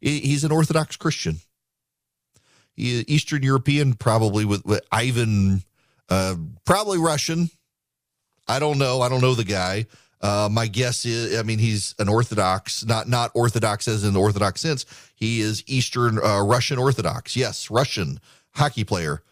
He's 0.00 0.44
an 0.44 0.52
Orthodox 0.52 0.96
Christian. 0.96 1.40
Eastern 2.76 3.42
European, 3.42 3.94
probably 3.94 4.44
with, 4.44 4.64
with 4.64 4.82
Ivan, 4.92 5.64
uh, 6.08 6.36
probably 6.64 6.98
Russian. 6.98 7.50
I 8.46 8.60
don't 8.60 8.78
know. 8.78 9.02
I 9.02 9.08
don't 9.08 9.20
know 9.20 9.34
the 9.34 9.44
guy. 9.44 9.86
Uh, 10.22 10.48
my 10.50 10.68
guess 10.68 11.04
is, 11.04 11.38
I 11.38 11.42
mean, 11.42 11.58
he's 11.58 11.94
an 11.98 12.08
Orthodox, 12.08 12.84
not 12.84 13.08
not 13.08 13.32
Orthodox 13.34 13.88
as 13.88 14.04
in 14.04 14.14
the 14.14 14.20
Orthodox 14.20 14.60
sense. 14.60 14.86
He 15.14 15.40
is 15.40 15.64
Eastern 15.66 16.18
uh, 16.18 16.42
Russian 16.42 16.78
Orthodox. 16.78 17.34
Yes, 17.36 17.70
Russian 17.70 18.20
hockey 18.54 18.84
player, 18.84 19.22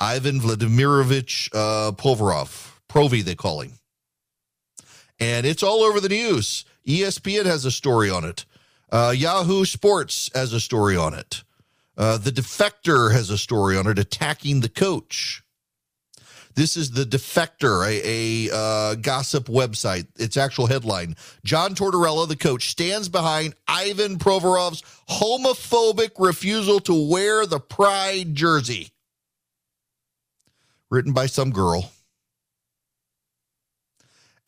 Ivan 0.00 0.40
Vladimirovich 0.40 1.50
uh, 1.54 1.92
Provorov, 1.92 2.72
Provi 2.88 3.22
they 3.22 3.36
call 3.36 3.60
him, 3.60 3.72
and 5.20 5.46
it's 5.46 5.62
all 5.62 5.82
over 5.82 6.00
the 6.00 6.08
news. 6.08 6.64
ESPN 6.86 7.44
has 7.46 7.64
a 7.64 7.70
story 7.70 8.10
on 8.10 8.24
it. 8.24 8.44
Uh, 8.90 9.14
Yahoo 9.16 9.64
Sports 9.64 10.30
has 10.34 10.52
a 10.52 10.60
story 10.60 10.96
on 10.96 11.14
it. 11.14 11.44
Uh, 11.96 12.16
the 12.18 12.32
Defector 12.32 13.12
has 13.12 13.30
a 13.30 13.38
story 13.38 13.76
on 13.76 13.86
it, 13.86 13.98
attacking 13.98 14.60
the 14.60 14.68
coach. 14.68 15.42
This 16.54 16.76
is 16.76 16.90
the 16.90 17.04
Defector, 17.04 17.86
a, 17.86 18.48
a 18.48 18.54
uh, 18.54 18.94
gossip 18.96 19.46
website. 19.46 20.06
Its 20.18 20.36
actual 20.36 20.66
headline 20.66 21.16
John 21.44 21.74
Tortorella, 21.74 22.28
the 22.28 22.36
coach, 22.36 22.70
stands 22.70 23.08
behind 23.08 23.54
Ivan 23.68 24.18
Provorov's 24.18 24.82
homophobic 25.08 26.10
refusal 26.18 26.80
to 26.80 27.08
wear 27.08 27.46
the 27.46 27.60
pride 27.60 28.34
jersey. 28.34 28.90
Written 30.90 31.12
by 31.12 31.26
some 31.26 31.50
girl. 31.50 31.92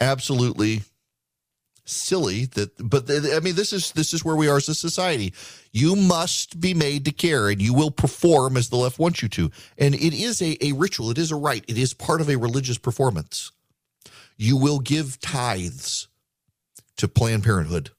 Absolutely 0.01 0.83
silly 1.93 2.47
that 2.47 2.71
but 2.79 3.11
i 3.11 3.41
mean 3.41 3.55
this 3.55 3.73
is 3.73 3.93
this 3.93 4.13
is 4.13 4.25
where 4.25 4.37
we 4.37 4.49
are 4.49 4.57
as 4.57 4.69
a 4.69 4.75
society 4.75 5.33
you 5.73 5.95
must 5.95 6.61
be 6.61 6.75
made 6.75 7.05
to 7.05 7.13
care 7.13 7.49
and 7.49 7.61
you 7.61 7.75
will 7.75 7.91
perform 7.91 8.57
as 8.57 8.69
the 8.69 8.77
left 8.77 8.99
wants 8.99 9.23
you 9.23 9.29
to 9.29 9.51
and 9.79 9.95
it 9.95 10.15
is 10.15 10.41
a, 10.43 10.57
a 10.65 10.73
ritual 10.73 11.11
it 11.11 11.19
is 11.19 11.31
a 11.31 11.37
rite 11.37 11.65
it 11.69 11.79
is 11.79 11.95
part 11.95 12.21
of 12.21 12.29
a 12.29 12.37
religious 12.37 12.79
performance 12.79 13.53
you 14.37 14.57
will 14.57 14.79
give 14.79 15.21
tithes 15.21 16.09
to 16.97 17.09
planned 17.09 17.45
parenthood 17.45 17.91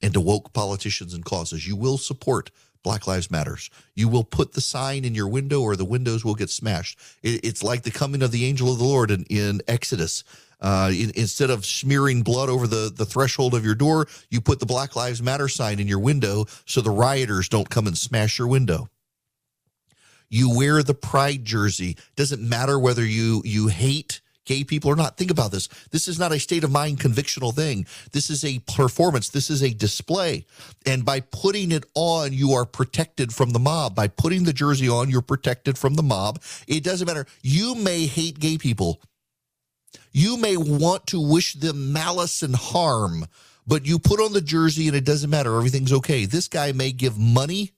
and 0.00 0.12
to 0.12 0.20
woke 0.20 0.52
politicians 0.52 1.14
and 1.14 1.24
causes 1.24 1.66
you 1.66 1.76
will 1.76 1.98
support 1.98 2.50
Black 2.82 3.06
Lives 3.06 3.30
Matters. 3.30 3.70
You 3.94 4.08
will 4.08 4.24
put 4.24 4.52
the 4.52 4.60
sign 4.60 5.04
in 5.04 5.14
your 5.14 5.28
window 5.28 5.60
or 5.60 5.76
the 5.76 5.84
windows 5.84 6.24
will 6.24 6.34
get 6.34 6.50
smashed. 6.50 6.98
it's 7.22 7.62
like 7.62 7.82
the 7.82 7.90
coming 7.90 8.22
of 8.22 8.32
the 8.32 8.44
angel 8.44 8.72
of 8.72 8.78
the 8.78 8.84
Lord 8.84 9.10
in, 9.10 9.24
in 9.24 9.60
Exodus. 9.68 10.24
Uh, 10.62 10.90
in, 10.94 11.10
instead 11.16 11.50
of 11.50 11.66
smearing 11.66 12.22
blood 12.22 12.48
over 12.48 12.66
the, 12.66 12.90
the 12.94 13.04
threshold 13.04 13.52
of 13.52 13.64
your 13.64 13.74
door, 13.74 14.06
you 14.30 14.40
put 14.40 14.60
the 14.60 14.66
Black 14.66 14.94
Lives 14.96 15.20
Matter 15.20 15.48
sign 15.48 15.80
in 15.80 15.88
your 15.88 15.98
window 15.98 16.46
so 16.64 16.80
the 16.80 16.90
rioters 16.90 17.48
don't 17.48 17.68
come 17.68 17.86
and 17.86 17.98
smash 17.98 18.38
your 18.38 18.48
window. 18.48 18.88
You 20.30 20.56
wear 20.56 20.82
the 20.82 20.94
pride 20.94 21.44
jersey. 21.44 21.98
Doesn't 22.16 22.40
matter 22.40 22.78
whether 22.78 23.04
you 23.04 23.42
you 23.44 23.68
hate 23.68 24.22
gay 24.44 24.64
people 24.64 24.90
or 24.90 24.96
not. 24.96 25.16
Think 25.16 25.30
about 25.30 25.50
this. 25.52 25.68
This 25.90 26.08
is 26.08 26.18
not 26.18 26.32
a 26.32 26.40
state 26.40 26.64
of 26.64 26.70
mind 26.70 27.00
convictional 27.00 27.54
thing. 27.54 27.86
This 28.12 28.30
is 28.30 28.44
a 28.44 28.58
performance. 28.60 29.28
This 29.28 29.50
is 29.50 29.62
a 29.62 29.74
display. 29.74 30.46
And 30.86 31.04
by 31.04 31.20
putting 31.20 31.70
it 31.70 31.84
on, 31.94 32.32
you 32.32 32.52
are 32.52 32.64
protected 32.64 33.32
from 33.32 33.50
the 33.50 33.58
mob. 33.58 33.94
By 33.94 34.08
putting 34.08 34.44
the 34.44 34.52
jersey 34.52 34.88
on, 34.88 35.10
you're 35.10 35.22
protected 35.22 35.78
from 35.78 35.94
the 35.94 36.02
mob. 36.02 36.40
It 36.66 36.82
doesn't 36.82 37.06
matter. 37.06 37.26
You 37.42 37.74
may 37.74 38.06
hate 38.06 38.38
gay 38.38 38.58
people. 38.58 39.00
You 40.12 40.36
may 40.36 40.56
want 40.56 41.06
to 41.08 41.20
wish 41.20 41.54
them 41.54 41.92
malice 41.92 42.42
and 42.42 42.54
harm, 42.54 43.26
but 43.66 43.86
you 43.86 43.98
put 43.98 44.20
on 44.20 44.32
the 44.32 44.40
jersey 44.40 44.88
and 44.88 44.96
it 44.96 45.04
doesn't 45.04 45.30
matter. 45.30 45.56
Everything's 45.56 45.92
okay. 45.92 46.26
This 46.26 46.48
guy 46.48 46.72
may 46.72 46.92
give 46.92 47.18
money 47.18 47.72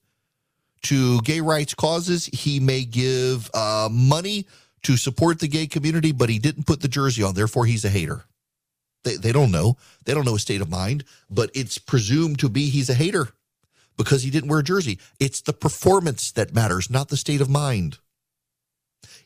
to 0.83 1.21
gay 1.21 1.41
rights 1.41 1.73
causes. 1.73 2.25
He 2.27 2.59
may 2.59 2.83
give 2.83 3.49
uh, 3.53 3.89
money 3.91 4.47
to 4.83 4.97
support 4.97 5.39
the 5.39 5.47
gay 5.47 5.65
community, 5.65 6.11
but 6.11 6.29
he 6.29 6.37
didn't 6.37 6.67
put 6.67 6.81
the 6.81 6.87
jersey 6.87 7.23
on. 7.23 7.33
Therefore, 7.33 7.65
he's 7.65 7.85
a 7.85 7.89
hater. 7.89 8.25
They, 9.03 9.15
they 9.15 9.31
don't 9.31 9.51
know. 9.51 9.77
They 10.03 10.13
don't 10.13 10.25
know 10.25 10.33
his 10.33 10.41
state 10.41 10.61
of 10.61 10.69
mind, 10.69 11.05
but 11.29 11.51
it's 11.53 11.77
presumed 11.77 12.39
to 12.39 12.49
be 12.49 12.69
he's 12.69 12.89
a 12.89 12.93
hater 12.93 13.29
because 13.97 14.23
he 14.23 14.29
didn't 14.29 14.49
wear 14.49 14.59
a 14.59 14.63
jersey. 14.63 14.99
It's 15.19 15.41
the 15.41 15.53
performance 15.53 16.31
that 16.33 16.53
matters, 16.53 16.89
not 16.89 17.07
the 17.07 17.17
state 17.17 17.41
of 17.41 17.49
mind. 17.49 17.99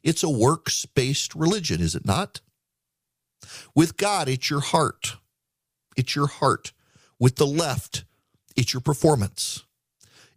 It's 0.03 0.23
a 0.23 0.29
works 0.29 0.85
based 0.85 1.33
religion, 1.35 1.81
is 1.81 1.95
it 1.95 2.05
not? 2.05 2.41
With 3.75 3.97
God, 3.97 4.28
it's 4.28 4.49
your 4.49 4.62
heart. 4.62 5.17
It's 5.97 6.15
your 6.15 6.28
heart. 6.28 6.73
With 7.19 7.36
the 7.36 7.47
left, 7.47 8.06
it's 8.56 8.73
your 8.73 8.82
performance. 8.82 9.65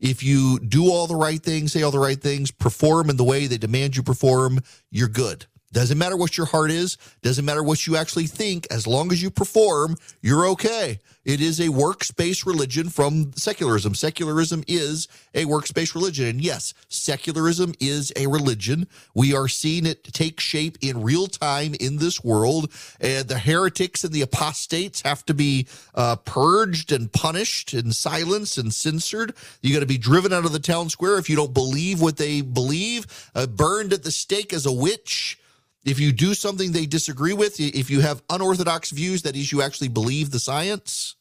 If 0.01 0.23
you 0.23 0.59
do 0.59 0.91
all 0.91 1.07
the 1.07 1.17
right 1.17 1.41
things, 1.41 1.73
say 1.73 1.83
all 1.83 1.93
the 1.93 1.99
right 1.99 2.21
things, 2.21 2.51
perform 2.51 3.09
in 3.09 3.17
the 3.17 3.25
way 3.25 3.47
they 3.47 3.59
demand 3.59 3.97
you 3.97 4.03
perform, 4.03 4.61
you're 4.91 5.09
good. 5.09 5.47
Doesn't 5.73 5.99
matter 5.99 6.17
what 6.17 6.37
your 6.37 6.47
heart 6.47 6.71
is, 6.71 6.99
doesn't 7.23 7.45
matter 7.45 7.63
what 7.63 7.87
you 7.87 7.97
actually 7.97 8.27
think, 8.27 8.67
as 8.71 8.87
long 8.87 9.11
as 9.11 9.23
you 9.23 9.31
perform, 9.31 9.97
you're 10.21 10.47
okay. 10.49 11.01
It 11.25 11.41
is 11.41 11.61
a 11.61 11.69
works 11.69 12.11
based 12.11 12.45
religion 12.45 12.89
from 12.89 13.33
secularism. 13.35 13.95
Secularism 13.95 14.65
is 14.67 15.07
a 15.35 15.45
works 15.45 15.71
based 15.71 15.95
religion. 15.95 16.27
And 16.27 16.41
yes, 16.41 16.75
secularism 16.89 17.75
is 17.81 18.13
a 18.17 18.27
religion. 18.27 18.89
We 19.15 19.35
are 19.35 19.47
seeing 19.49 19.87
it 19.87 20.05
take 20.05 20.41
shape 20.41 20.79
in 20.81 21.03
real 21.03 21.29
time 21.29 21.75
in 21.79 21.99
this 21.99 22.25
world. 22.25 22.73
And 23.01 23.29
the 23.29 23.39
heretics 23.39 24.03
and 24.03 24.13
the 24.13 24.23
apostates 24.23 25.03
have 25.03 25.25
to 25.27 25.35
be 25.35 25.69
uh, 25.95 26.17
purged 26.17 26.91
and 26.91 27.11
punished 27.13 27.73
and 27.73 27.95
silenced 27.95 28.59
and 28.59 28.75
censored. 28.75 29.35
You 29.61 29.73
got 29.73 29.81
to 29.81 29.87
be 29.87 29.99
driven 29.99 30.33
out 30.33 30.45
of 30.45 30.53
the 30.53 30.59
town 30.59 30.91
square 30.91 31.19
if 31.19 31.31
you 31.31 31.37
don't 31.37 31.55
believe 31.55 32.01
what 32.01 32.17
they 32.17 32.41
believe, 32.41 33.31
uh, 33.35 33.47
burned 33.47 33.93
at 33.93 34.03
the 34.03 34.11
stake 34.11 34.53
as 34.53 34.67
a 34.67 34.73
witch. 34.73 35.39
If 35.85 35.99
you 35.99 36.13
do 36.13 36.35
something 36.35 36.73
they 36.73 36.87
disagree 36.87 37.33
with, 37.33 37.59
if 37.59 37.91
you 37.91 38.01
have 38.01 38.23
unorthodox 38.31 38.91
views, 38.91 39.23
that 39.23 39.35
is, 39.35 39.51
you 39.51 39.63
actually 39.63 39.89
believe 39.89 40.31
the 40.31 40.39
science, 40.39 41.17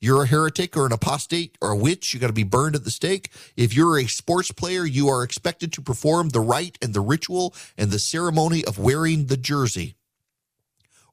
you're 0.00 0.24
a 0.24 0.26
heretic 0.26 0.76
or 0.76 0.84
an 0.84 0.92
apostate 0.92 1.56
or 1.62 1.70
a 1.70 1.76
witch. 1.76 2.12
You 2.12 2.20
got 2.20 2.26
to 2.26 2.34
be 2.34 2.42
burned 2.42 2.76
at 2.76 2.84
the 2.84 2.90
stake. 2.90 3.30
If 3.56 3.74
you're 3.74 3.98
a 3.98 4.06
sports 4.06 4.52
player, 4.52 4.84
you 4.84 5.08
are 5.08 5.22
expected 5.22 5.72
to 5.72 5.80
perform 5.80 6.28
the 6.28 6.40
rite 6.40 6.76
and 6.82 6.92
the 6.92 7.00
ritual 7.00 7.54
and 7.78 7.90
the 7.90 7.98
ceremony 7.98 8.62
of 8.66 8.78
wearing 8.78 9.26
the 9.26 9.38
jersey, 9.38 9.96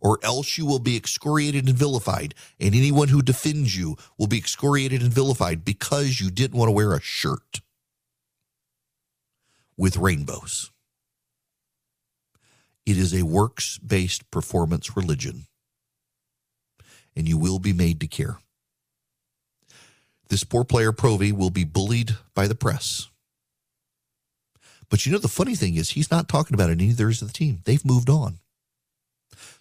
or 0.02 0.20
else 0.24 0.58
you 0.58 0.66
will 0.66 0.80
be 0.80 0.98
excoriated 0.98 1.70
and 1.70 1.78
vilified. 1.78 2.36
And 2.60 2.76
anyone 2.76 3.08
who 3.08 3.22
defends 3.22 3.78
you 3.78 3.96
will 4.18 4.28
be 4.28 4.38
excoriated 4.38 5.02
and 5.02 5.14
vilified 5.14 5.64
because 5.64 6.20
you 6.20 6.30
didn't 6.30 6.58
want 6.58 6.68
to 6.68 6.74
wear 6.74 6.94
a 6.94 7.00
shirt 7.00 7.62
with 9.78 9.96
rainbows. 9.96 10.71
It 12.92 12.98
is 12.98 13.14
a 13.14 13.24
works 13.24 13.78
based 13.78 14.30
performance 14.32 14.98
religion, 14.98 15.46
and 17.16 17.26
you 17.26 17.38
will 17.38 17.58
be 17.58 17.72
made 17.72 18.02
to 18.02 18.08
care. 18.08 18.38
This 20.28 20.44
poor 20.44 20.66
player, 20.66 20.92
Provi, 20.92 21.32
will 21.32 21.52
be 21.52 21.64
bullied 21.64 22.18
by 22.36 22.50
the 22.50 22.56
press. 22.56 23.08
But 24.90 25.06
you 25.06 25.14
know, 25.14 25.20
the 25.20 25.30
funny 25.30 25.56
thing 25.56 25.76
is, 25.76 25.92
he's 25.92 26.12
not 26.12 26.28
talking 26.28 26.54
about 26.54 26.70
it, 26.70 26.80
neither 26.80 27.08
is 27.08 27.22
the 27.22 27.32
team. 27.32 27.62
They've 27.64 27.86
moved 27.86 28.10
on. 28.10 28.40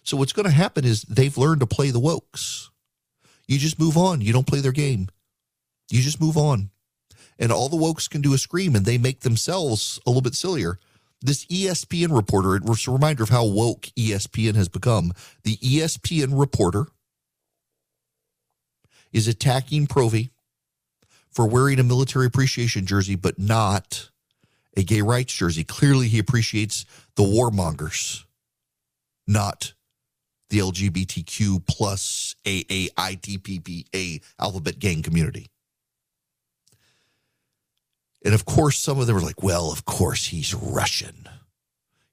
So 0.03 0.17
what's 0.17 0.33
going 0.33 0.47
to 0.47 0.51
happen 0.51 0.83
is 0.83 1.03
they've 1.03 1.37
learned 1.37 1.61
to 1.61 1.67
play 1.67 1.89
the 1.89 2.01
wokes. 2.01 2.67
You 3.47 3.57
just 3.57 3.79
move 3.79 3.95
on. 3.95 4.19
You 4.19 4.33
don't 4.33 4.47
play 4.47 4.59
their 4.59 4.73
game. 4.73 5.07
You 5.89 6.01
just 6.01 6.19
move 6.19 6.35
on. 6.35 6.71
And 7.39 7.49
all 7.49 7.69
the 7.69 7.77
wokes 7.77 8.09
can 8.09 8.19
do 8.19 8.33
is 8.33 8.41
scream 8.41 8.75
and 8.75 8.85
they 8.85 8.97
make 8.97 9.21
themselves 9.21 10.01
a 10.05 10.09
little 10.09 10.21
bit 10.21 10.35
sillier 10.35 10.79
this 11.21 11.45
ESPN 11.45 12.15
reporter, 12.15 12.55
it's 12.55 12.87
a 12.87 12.91
reminder 12.91 13.23
of 13.23 13.29
how 13.29 13.45
woke 13.45 13.83
ESPN 13.97 14.55
has 14.55 14.69
become. 14.69 15.13
The 15.43 15.57
ESPN 15.57 16.39
reporter 16.39 16.87
is 19.13 19.27
attacking 19.27 19.87
Provi 19.87 20.31
for 21.29 21.47
wearing 21.47 21.79
a 21.79 21.83
military 21.83 22.25
appreciation 22.25 22.85
jersey, 22.85 23.15
but 23.15 23.37
not 23.37 24.09
a 24.75 24.83
gay 24.83 25.01
rights 25.01 25.33
jersey. 25.33 25.63
Clearly, 25.63 26.07
he 26.07 26.19
appreciates 26.19 26.85
the 27.15 27.23
warmongers, 27.23 28.23
not 29.27 29.73
the 30.49 30.59
LGBTQ 30.59 31.65
plus 31.67 32.35
AAITPPA 32.45 34.21
alphabet 34.39 34.79
gang 34.79 35.01
community. 35.01 35.47
And 38.23 38.33
of 38.33 38.45
course, 38.45 38.77
some 38.77 38.99
of 38.99 39.07
them 39.07 39.15
were 39.15 39.21
like, 39.21 39.41
well, 39.41 39.71
of 39.71 39.85
course, 39.85 40.27
he's 40.27 40.53
Russian. 40.53 41.27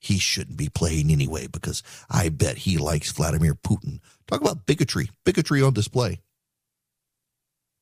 He 0.01 0.19
shouldn't 0.19 0.57
be 0.57 0.69
playing 0.69 1.11
anyway 1.11 1.49
because 1.49 1.83
I 2.09 2.29
bet 2.29 2.59
he 2.59 2.79
likes 2.79 3.13
Vladimir 3.13 3.55
Putin. 3.55 4.01
Talk 4.27 4.41
about 4.41 4.65
bigotry, 4.65 5.11
bigotry 5.25 5.63
on 5.63 5.73
display. 5.73 6.21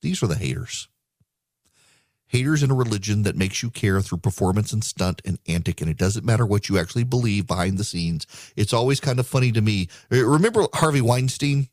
These 0.03 0.23
are 0.23 0.27
the 0.27 0.35
haters. 0.35 0.89
Haters 2.29 2.63
in 2.63 2.71
a 2.73 2.75
religion 2.75 3.23
that 3.23 3.37
makes 3.37 3.63
you 3.63 3.71
care 3.71 4.01
through 4.01 4.19
performance 4.19 4.73
and 4.73 4.83
stunt 4.83 5.23
and 5.25 5.39
antic, 5.47 5.81
and 5.81 5.89
it 5.89 5.97
doesn't 5.97 6.25
matter 6.25 6.45
what 6.45 6.69
you 6.69 6.77
actually 6.79 7.05
believe 7.05 7.47
behind 7.47 7.79
the 7.79 7.85
scenes. 7.85 8.27
It's 8.57 8.73
always 8.73 8.99
kind 8.99 9.21
of 9.21 9.29
funny 9.29 9.53
to 9.53 9.61
me. 9.61 9.89
Eh, 10.11 10.21
remember 10.21 10.67
Harvey 10.75 11.01
Weinstein? 11.01 11.69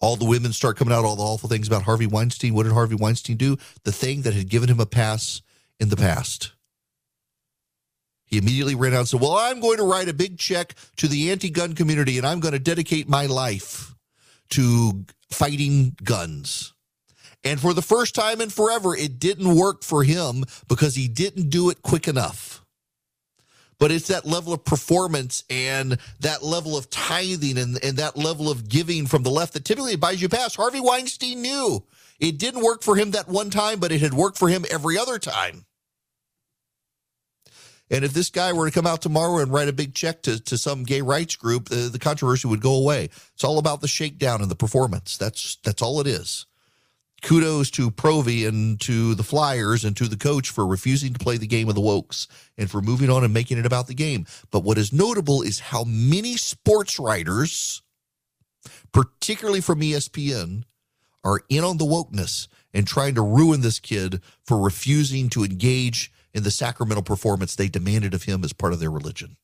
All 0.00 0.16
the 0.16 0.24
women 0.24 0.52
start 0.52 0.76
coming 0.76 0.92
out, 0.92 1.04
all 1.04 1.16
the 1.16 1.22
awful 1.22 1.48
things 1.48 1.66
about 1.66 1.82
Harvey 1.82 2.06
Weinstein. 2.06 2.54
What 2.54 2.64
did 2.64 2.72
Harvey 2.72 2.96
Weinstein 2.96 3.36
do? 3.36 3.56
The 3.84 3.92
thing 3.92 4.22
that 4.22 4.34
had 4.34 4.48
given 4.48 4.68
him 4.68 4.80
a 4.80 4.86
pass 4.86 5.40
in 5.80 5.88
the 5.88 5.96
past. 5.96 6.52
He 8.26 8.38
immediately 8.38 8.74
ran 8.74 8.92
out 8.92 9.00
and 9.00 9.08
said, 9.08 9.20
Well, 9.20 9.36
I'm 9.36 9.60
going 9.60 9.78
to 9.78 9.84
write 9.84 10.08
a 10.08 10.14
big 10.14 10.38
check 10.38 10.74
to 10.96 11.08
the 11.08 11.30
anti 11.30 11.48
gun 11.48 11.74
community 11.74 12.18
and 12.18 12.26
I'm 12.26 12.40
going 12.40 12.52
to 12.52 12.58
dedicate 12.58 13.08
my 13.08 13.26
life 13.26 13.94
to 14.50 15.04
fighting 15.30 15.96
guns. 16.02 16.74
And 17.44 17.60
for 17.60 17.72
the 17.72 17.82
first 17.82 18.14
time 18.14 18.40
in 18.40 18.50
forever, 18.50 18.96
it 18.96 19.20
didn't 19.20 19.54
work 19.54 19.84
for 19.84 20.02
him 20.02 20.44
because 20.66 20.96
he 20.96 21.06
didn't 21.06 21.50
do 21.50 21.70
it 21.70 21.82
quick 21.82 22.08
enough. 22.08 22.65
But 23.78 23.92
it's 23.92 24.08
that 24.08 24.24
level 24.24 24.52
of 24.52 24.64
performance 24.64 25.44
and 25.50 25.98
that 26.20 26.42
level 26.42 26.76
of 26.76 26.88
tithing 26.88 27.58
and, 27.58 27.82
and 27.84 27.98
that 27.98 28.16
level 28.16 28.50
of 28.50 28.68
giving 28.68 29.06
from 29.06 29.22
the 29.22 29.30
left 29.30 29.52
that 29.52 29.64
typically 29.64 29.96
buys 29.96 30.22
you 30.22 30.28
past. 30.28 30.56
Harvey 30.56 30.80
Weinstein 30.80 31.42
knew 31.42 31.84
it 32.18 32.38
didn't 32.38 32.62
work 32.64 32.82
for 32.82 32.96
him 32.96 33.10
that 33.10 33.28
one 33.28 33.50
time, 33.50 33.78
but 33.78 33.92
it 33.92 34.00
had 34.00 34.14
worked 34.14 34.38
for 34.38 34.48
him 34.48 34.64
every 34.70 34.96
other 34.96 35.18
time. 35.18 35.66
And 37.90 38.04
if 38.04 38.12
this 38.12 38.30
guy 38.30 38.52
were 38.52 38.66
to 38.66 38.72
come 38.72 38.86
out 38.86 39.02
tomorrow 39.02 39.38
and 39.38 39.52
write 39.52 39.68
a 39.68 39.72
big 39.72 39.94
check 39.94 40.22
to, 40.22 40.42
to 40.44 40.58
some 40.58 40.82
gay 40.82 41.02
rights 41.02 41.36
group, 41.36 41.68
the, 41.68 41.88
the 41.88 41.98
controversy 41.98 42.48
would 42.48 42.60
go 42.60 42.74
away. 42.74 43.10
It's 43.34 43.44
all 43.44 43.58
about 43.58 43.80
the 43.80 43.88
shakedown 43.88 44.42
and 44.42 44.50
the 44.50 44.56
performance. 44.56 45.16
That's 45.16 45.56
that's 45.56 45.82
all 45.82 46.00
it 46.00 46.06
is 46.06 46.46
kudos 47.22 47.70
to 47.72 47.90
Provy 47.90 48.46
and 48.46 48.80
to 48.82 49.14
the 49.14 49.22
Flyers 49.22 49.84
and 49.84 49.96
to 49.96 50.06
the 50.08 50.16
coach 50.16 50.50
for 50.50 50.66
refusing 50.66 51.12
to 51.12 51.18
play 51.18 51.36
the 51.36 51.46
game 51.46 51.68
of 51.68 51.74
the 51.74 51.80
Wokes 51.80 52.26
and 52.56 52.70
for 52.70 52.80
moving 52.80 53.10
on 53.10 53.24
and 53.24 53.34
making 53.34 53.58
it 53.58 53.66
about 53.66 53.86
the 53.86 53.94
game. 53.94 54.26
But 54.50 54.64
what 54.64 54.78
is 54.78 54.92
notable 54.92 55.42
is 55.42 55.58
how 55.58 55.84
many 55.84 56.36
sports 56.36 56.98
writers, 56.98 57.82
particularly 58.92 59.60
from 59.60 59.80
ESPN, 59.80 60.64
are 61.24 61.40
in 61.48 61.64
on 61.64 61.78
the 61.78 61.84
wokeness 61.84 62.46
and 62.72 62.86
trying 62.86 63.14
to 63.16 63.22
ruin 63.22 63.60
this 63.60 63.80
kid 63.80 64.20
for 64.44 64.58
refusing 64.58 65.28
to 65.30 65.44
engage 65.44 66.12
in 66.32 66.42
the 66.42 66.50
sacramental 66.50 67.02
performance 67.02 67.56
they 67.56 67.68
demanded 67.68 68.14
of 68.14 68.24
him 68.24 68.44
as 68.44 68.52
part 68.52 68.72
of 68.72 68.78
their 68.78 68.90
religion. 68.90 69.36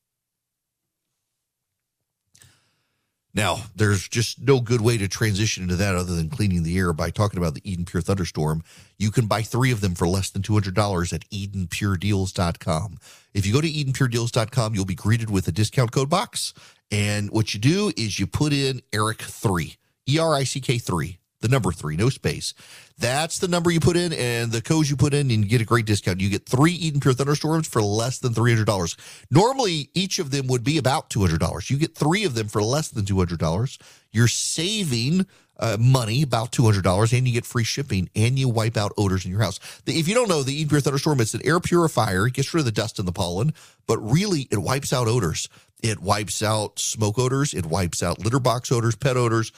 Now, 3.35 3.63
there's 3.75 4.07
just 4.07 4.41
no 4.41 4.61
good 4.61 4.81
way 4.81 4.97
to 4.97 5.07
transition 5.07 5.63
into 5.63 5.75
that 5.77 5.95
other 5.95 6.13
than 6.13 6.29
cleaning 6.29 6.61
the 6.61 6.77
air 6.77 6.93
by 6.93 7.09
talking 7.09 7.39
about 7.39 7.55
the 7.55 7.69
Eden 7.69 7.85
Pure 7.85 8.03
Thunderstorm. 8.03 8.63
You 8.99 9.09
can 9.09 9.25
buy 9.25 9.41
three 9.41 9.71
of 9.71 9.81
them 9.81 9.95
for 9.95 10.07
less 10.07 10.29
than 10.29 10.43
$200 10.43 11.13
at 11.13 11.29
EdenPureDeals.com. 11.29 12.97
If 13.33 13.47
you 13.47 13.53
go 13.53 13.61
to 13.61 13.71
EdenPureDeals.com, 13.71 14.75
you'll 14.75 14.85
be 14.85 14.93
greeted 14.93 15.31
with 15.31 15.47
a 15.47 15.51
discount 15.51 15.91
code 15.91 16.09
box. 16.09 16.53
And 16.91 17.31
what 17.31 17.55
you 17.55 17.59
do 17.59 17.91
is 17.97 18.19
you 18.19 18.27
put 18.27 18.53
in 18.53 18.81
Erick3, 18.91 19.77
E 20.07 20.19
R 20.19 20.35
I 20.35 20.43
C 20.43 20.61
K 20.61 20.77
3 20.77 21.17
the 21.43 21.49
number 21.49 21.71
three, 21.71 21.95
no 21.95 22.09
space. 22.09 22.55
That's 22.97 23.37
the 23.37 23.47
number 23.47 23.69
you 23.69 23.79
put 23.79 23.97
in 23.97 24.13
and 24.13 24.51
the 24.51 24.61
codes 24.61 24.89
you 24.89 24.95
put 24.95 25.13
in, 25.13 25.29
and 25.29 25.43
you 25.43 25.45
get 25.45 25.61
a 25.61 25.65
great 25.65 25.85
discount. 25.85 26.21
You 26.21 26.29
get 26.29 26.47
three 26.47 26.71
Eden 26.71 27.01
Pure 27.01 27.15
Thunderstorms 27.15 27.67
for 27.67 27.81
less 27.81 28.17
than 28.19 28.33
$300. 28.33 28.95
Normally, 29.29 29.89
each 29.93 30.19
of 30.19 30.31
them 30.31 30.47
would 30.47 30.63
be 30.63 30.77
about 30.77 31.09
$200. 31.09 31.69
You 31.69 31.77
get 31.77 31.95
three 31.95 32.23
of 32.23 32.33
them 32.33 32.47
for 32.47 32.63
less 32.63 32.89
than 32.89 33.03
$200. 33.03 33.77
You're 34.11 34.27
saving 34.29 35.25
uh, 35.59 35.77
money, 35.79 36.21
about 36.21 36.53
$200, 36.53 37.17
and 37.17 37.27
you 37.27 37.33
get 37.33 37.45
free 37.45 37.65
shipping, 37.65 38.09
and 38.15 38.39
you 38.39 38.47
wipe 38.47 38.77
out 38.77 38.93
odors 38.97 39.25
in 39.25 39.31
your 39.31 39.41
house. 39.41 39.59
If 39.85 40.07
you 40.07 40.15
don't 40.15 40.29
know, 40.29 40.41
the 40.41 40.53
Eden 40.53 40.69
Pure 40.69 40.81
Thunderstorm, 40.81 41.19
it's 41.19 41.33
an 41.33 41.41
air 41.43 41.59
purifier. 41.59 42.27
It 42.27 42.33
gets 42.33 42.53
rid 42.53 42.61
of 42.61 42.65
the 42.65 42.71
dust 42.71 42.99
and 42.99 43.07
the 43.07 43.11
pollen, 43.11 43.53
but 43.85 43.97
really, 43.99 44.47
it 44.49 44.59
wipes 44.59 44.93
out 44.93 45.07
odors. 45.07 45.49
It 45.81 45.99
wipes 45.99 46.41
out 46.41 46.79
smoke 46.79 47.19
odors. 47.19 47.53
It 47.53 47.65
wipes 47.65 48.01
out 48.01 48.19
litter 48.19 48.39
box 48.39 48.71
odors, 48.71 48.95
pet 48.95 49.17
odors 49.17 49.51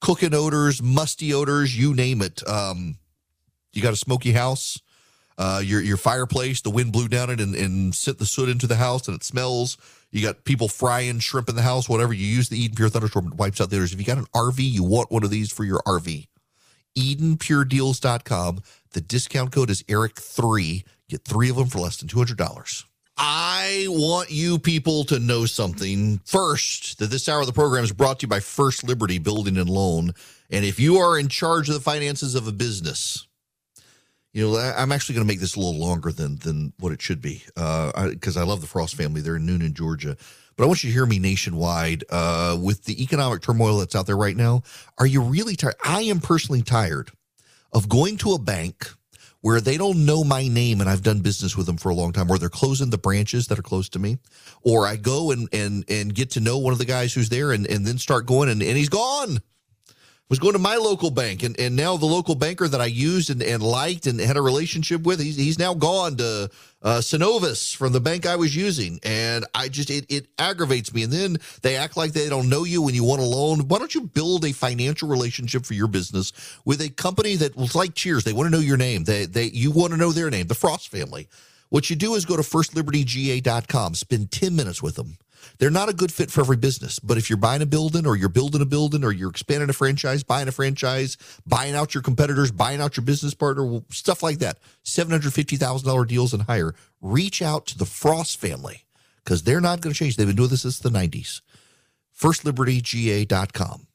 cooking 0.00 0.34
odors, 0.34 0.82
musty 0.82 1.32
odors, 1.32 1.76
you 1.76 1.94
name 1.94 2.22
it. 2.22 2.46
Um, 2.48 2.96
you 3.72 3.82
got 3.82 3.92
a 3.92 3.96
smoky 3.96 4.32
house, 4.32 4.80
uh, 5.38 5.60
your 5.64 5.80
your 5.80 5.96
fireplace, 5.96 6.60
the 6.60 6.70
wind 6.70 6.92
blew 6.92 7.08
down 7.08 7.30
it 7.30 7.40
and, 7.40 7.54
and 7.54 7.94
sent 7.94 8.18
the 8.18 8.26
soot 8.26 8.48
into 8.48 8.66
the 8.66 8.76
house 8.76 9.06
and 9.06 9.16
it 9.16 9.24
smells. 9.24 9.76
You 10.10 10.22
got 10.22 10.44
people 10.44 10.68
frying 10.68 11.20
shrimp 11.20 11.48
in 11.48 11.54
the 11.54 11.62
house, 11.62 11.88
whatever. 11.88 12.12
You 12.12 12.26
use 12.26 12.48
the 12.48 12.58
Eden 12.58 12.74
Pure 12.74 12.90
Thunderstorm, 12.90 13.28
it 13.28 13.34
wipes 13.34 13.60
out 13.60 13.70
the 13.70 13.76
odors. 13.76 13.92
If 13.92 14.00
you 14.00 14.06
got 14.06 14.18
an 14.18 14.26
RV, 14.34 14.58
you 14.58 14.82
want 14.82 15.12
one 15.12 15.22
of 15.22 15.30
these 15.30 15.52
for 15.52 15.64
your 15.64 15.80
RV. 15.86 16.26
EdenPureDeals.com. 16.98 18.62
The 18.92 19.00
discount 19.00 19.52
code 19.52 19.70
is 19.70 19.84
Erick3. 19.84 20.84
Get 21.08 21.24
three 21.24 21.48
of 21.48 21.56
them 21.56 21.68
for 21.68 21.78
less 21.78 21.96
than 21.96 22.08
$200. 22.08 22.84
I 23.22 23.84
want 23.90 24.30
you 24.30 24.58
people 24.58 25.04
to 25.04 25.18
know 25.18 25.44
something 25.44 26.22
first 26.24 26.98
that 27.00 27.10
this 27.10 27.28
hour 27.28 27.40
of 27.40 27.46
the 27.46 27.52
program 27.52 27.84
is 27.84 27.92
brought 27.92 28.20
to 28.20 28.24
you 28.24 28.28
by 28.28 28.40
First 28.40 28.82
Liberty 28.82 29.18
Building 29.18 29.58
and 29.58 29.68
Loan. 29.68 30.14
And 30.48 30.64
if 30.64 30.80
you 30.80 30.96
are 30.96 31.18
in 31.18 31.28
charge 31.28 31.68
of 31.68 31.74
the 31.74 31.82
finances 31.82 32.34
of 32.34 32.48
a 32.48 32.52
business, 32.52 33.28
you 34.32 34.46
know, 34.46 34.56
I'm 34.58 34.90
actually 34.90 35.16
going 35.16 35.26
to 35.26 35.30
make 35.30 35.38
this 35.38 35.54
a 35.54 35.60
little 35.60 35.78
longer 35.78 36.12
than 36.12 36.38
than 36.38 36.72
what 36.78 36.92
it 36.92 37.02
should 37.02 37.20
be 37.20 37.42
because 37.54 38.36
uh, 38.36 38.40
I, 38.40 38.42
I, 38.42 38.46
love 38.46 38.62
the 38.62 38.66
Frost 38.66 38.94
family. 38.94 39.20
They're 39.20 39.36
in 39.36 39.46
Newnan, 39.46 39.74
Georgia. 39.74 40.16
But 40.56 40.64
I 40.64 40.66
want 40.66 40.82
you 40.82 40.88
to 40.88 40.94
hear 40.94 41.04
me 41.04 41.18
nationwide 41.18 42.04
uh, 42.08 42.56
with 42.58 42.84
the 42.84 43.02
economic 43.02 43.42
turmoil 43.42 43.78
that's 43.78 43.94
out 43.94 44.06
there 44.06 44.16
right 44.16 44.36
now. 44.36 44.62
Are 44.96 45.06
you 45.06 45.20
really 45.20 45.56
tired? 45.56 45.74
I 45.84 46.02
am 46.02 46.20
personally 46.20 46.62
tired 46.62 47.10
of 47.70 47.86
going 47.90 48.16
to 48.18 48.32
a 48.32 48.38
bank 48.38 48.94
where 49.42 49.60
they 49.60 49.76
don't 49.76 50.04
know 50.04 50.22
my 50.22 50.46
name 50.48 50.80
and 50.80 50.90
I've 50.90 51.02
done 51.02 51.20
business 51.20 51.56
with 51.56 51.66
them 51.66 51.76
for 51.76 51.90
a 51.90 51.94
long 51.94 52.12
time, 52.12 52.30
or 52.30 52.38
they're 52.38 52.48
closing 52.48 52.90
the 52.90 52.98
branches 52.98 53.46
that 53.48 53.58
are 53.58 53.62
close 53.62 53.88
to 53.90 53.98
me, 53.98 54.18
or 54.62 54.86
I 54.86 54.96
go 54.96 55.30
and 55.30 55.48
and 55.52 55.84
and 55.88 56.14
get 56.14 56.30
to 56.32 56.40
know 56.40 56.58
one 56.58 56.72
of 56.72 56.78
the 56.78 56.84
guys 56.84 57.14
who's 57.14 57.28
there 57.28 57.52
and, 57.52 57.66
and 57.66 57.86
then 57.86 57.98
start 57.98 58.26
going 58.26 58.48
and, 58.48 58.62
and 58.62 58.76
he's 58.76 58.88
gone 58.88 59.40
was 60.30 60.38
going 60.38 60.52
to 60.52 60.60
my 60.60 60.76
local 60.76 61.10
bank 61.10 61.42
and, 61.42 61.58
and 61.58 61.74
now 61.74 61.96
the 61.96 62.06
local 62.06 62.36
banker 62.36 62.68
that 62.68 62.80
I 62.80 62.86
used 62.86 63.30
and, 63.30 63.42
and 63.42 63.60
liked 63.60 64.06
and 64.06 64.20
had 64.20 64.36
a 64.36 64.42
relationship 64.42 65.02
with, 65.02 65.20
he's, 65.20 65.36
he's 65.36 65.58
now 65.58 65.74
gone 65.74 66.16
to 66.18 66.48
uh, 66.82 66.98
Synovus 66.98 67.74
from 67.74 67.92
the 67.92 68.00
bank 68.00 68.26
I 68.26 68.36
was 68.36 68.54
using. 68.54 69.00
And 69.02 69.44
I 69.56 69.68
just, 69.68 69.90
it, 69.90 70.06
it 70.08 70.28
aggravates 70.38 70.94
me. 70.94 71.02
And 71.02 71.12
then 71.12 71.36
they 71.62 71.76
act 71.76 71.96
like 71.96 72.12
they 72.12 72.28
don't 72.28 72.48
know 72.48 72.62
you 72.62 72.80
when 72.80 72.94
you 72.94 73.02
want 73.02 73.20
a 73.20 73.24
loan. 73.24 73.66
Why 73.66 73.78
don't 73.78 73.92
you 73.92 74.02
build 74.02 74.44
a 74.44 74.52
financial 74.52 75.08
relationship 75.08 75.66
for 75.66 75.74
your 75.74 75.88
business 75.88 76.32
with 76.64 76.80
a 76.80 76.90
company 76.90 77.34
that 77.36 77.56
was 77.56 77.74
like 77.74 77.94
Cheers? 77.94 78.22
They 78.22 78.32
want 78.32 78.46
to 78.46 78.50
know 78.50 78.62
your 78.62 78.76
name. 78.76 79.02
They, 79.02 79.26
they, 79.26 79.46
you 79.46 79.72
want 79.72 79.92
to 79.92 79.96
know 79.96 80.12
their 80.12 80.30
name, 80.30 80.46
the 80.46 80.54
Frost 80.54 80.90
family. 80.90 81.28
What 81.70 81.90
you 81.90 81.96
do 81.96 82.14
is 82.14 82.24
go 82.24 82.36
to 82.36 82.42
firstlibertyga.com, 82.42 83.94
spend 83.94 84.30
10 84.30 84.54
minutes 84.54 84.80
with 84.80 84.94
them 84.94 85.18
they're 85.58 85.70
not 85.70 85.88
a 85.88 85.92
good 85.92 86.12
fit 86.12 86.30
for 86.30 86.40
every 86.40 86.56
business. 86.56 86.98
But 86.98 87.18
if 87.18 87.30
you're 87.30 87.36
buying 87.36 87.62
a 87.62 87.66
building 87.66 88.06
or 88.06 88.16
you're 88.16 88.28
building 88.28 88.60
a 88.60 88.66
building 88.66 89.04
or 89.04 89.12
you're 89.12 89.30
expanding 89.30 89.68
a 89.68 89.72
franchise, 89.72 90.22
buying 90.22 90.48
a 90.48 90.52
franchise, 90.52 91.16
buying 91.46 91.74
out 91.74 91.94
your 91.94 92.02
competitors, 92.02 92.50
buying 92.50 92.80
out 92.80 92.96
your 92.96 93.04
business 93.04 93.34
partner, 93.34 93.80
stuff 93.90 94.22
like 94.22 94.38
that, 94.38 94.58
$750,000 94.84 96.06
deals 96.06 96.32
and 96.32 96.42
higher, 96.42 96.74
reach 97.00 97.42
out 97.42 97.66
to 97.66 97.78
the 97.78 97.86
Frost 97.86 98.40
family 98.40 98.84
because 99.24 99.42
they're 99.42 99.60
not 99.60 99.80
going 99.80 99.92
to 99.92 99.98
change. 99.98 100.16
They've 100.16 100.26
been 100.26 100.36
doing 100.36 100.50
this 100.50 100.62
since 100.62 100.78
the 100.78 100.90
90s. 100.90 101.40
FirstLibertyGA.com. 102.18 103.86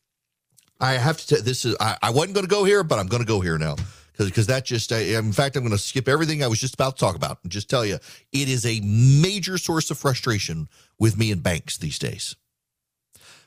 I 0.79 0.93
have 0.93 1.17
to, 1.17 1.23
say 1.23 1.41
this 1.41 1.63
is, 1.63 1.75
I, 1.79 1.97
I 2.01 2.09
wasn't 2.09 2.33
going 2.33 2.45
to 2.45 2.49
go 2.49 2.63
here, 2.63 2.83
but 2.83 2.99
I'm 2.99 3.07
going 3.07 3.21
to 3.21 3.27
go 3.27 3.39
here 3.39 3.57
now 3.57 3.75
because 4.15 4.27
because 4.27 4.47
that 4.47 4.65
just 4.65 4.91
in 4.91 5.31
fact 5.33 5.55
i'm 5.55 5.63
going 5.63 5.71
to 5.71 5.77
skip 5.77 6.07
everything 6.07 6.43
i 6.43 6.47
was 6.47 6.59
just 6.59 6.73
about 6.73 6.95
to 6.95 6.99
talk 6.99 7.15
about 7.15 7.39
and 7.43 7.51
just 7.51 7.69
tell 7.69 7.85
you 7.85 7.95
it 8.31 8.49
is 8.49 8.65
a 8.65 8.79
major 8.81 9.57
source 9.57 9.91
of 9.91 9.97
frustration 9.97 10.67
with 10.99 11.17
me 11.17 11.31
in 11.31 11.39
banks 11.39 11.77
these 11.77 11.99
days. 11.99 12.35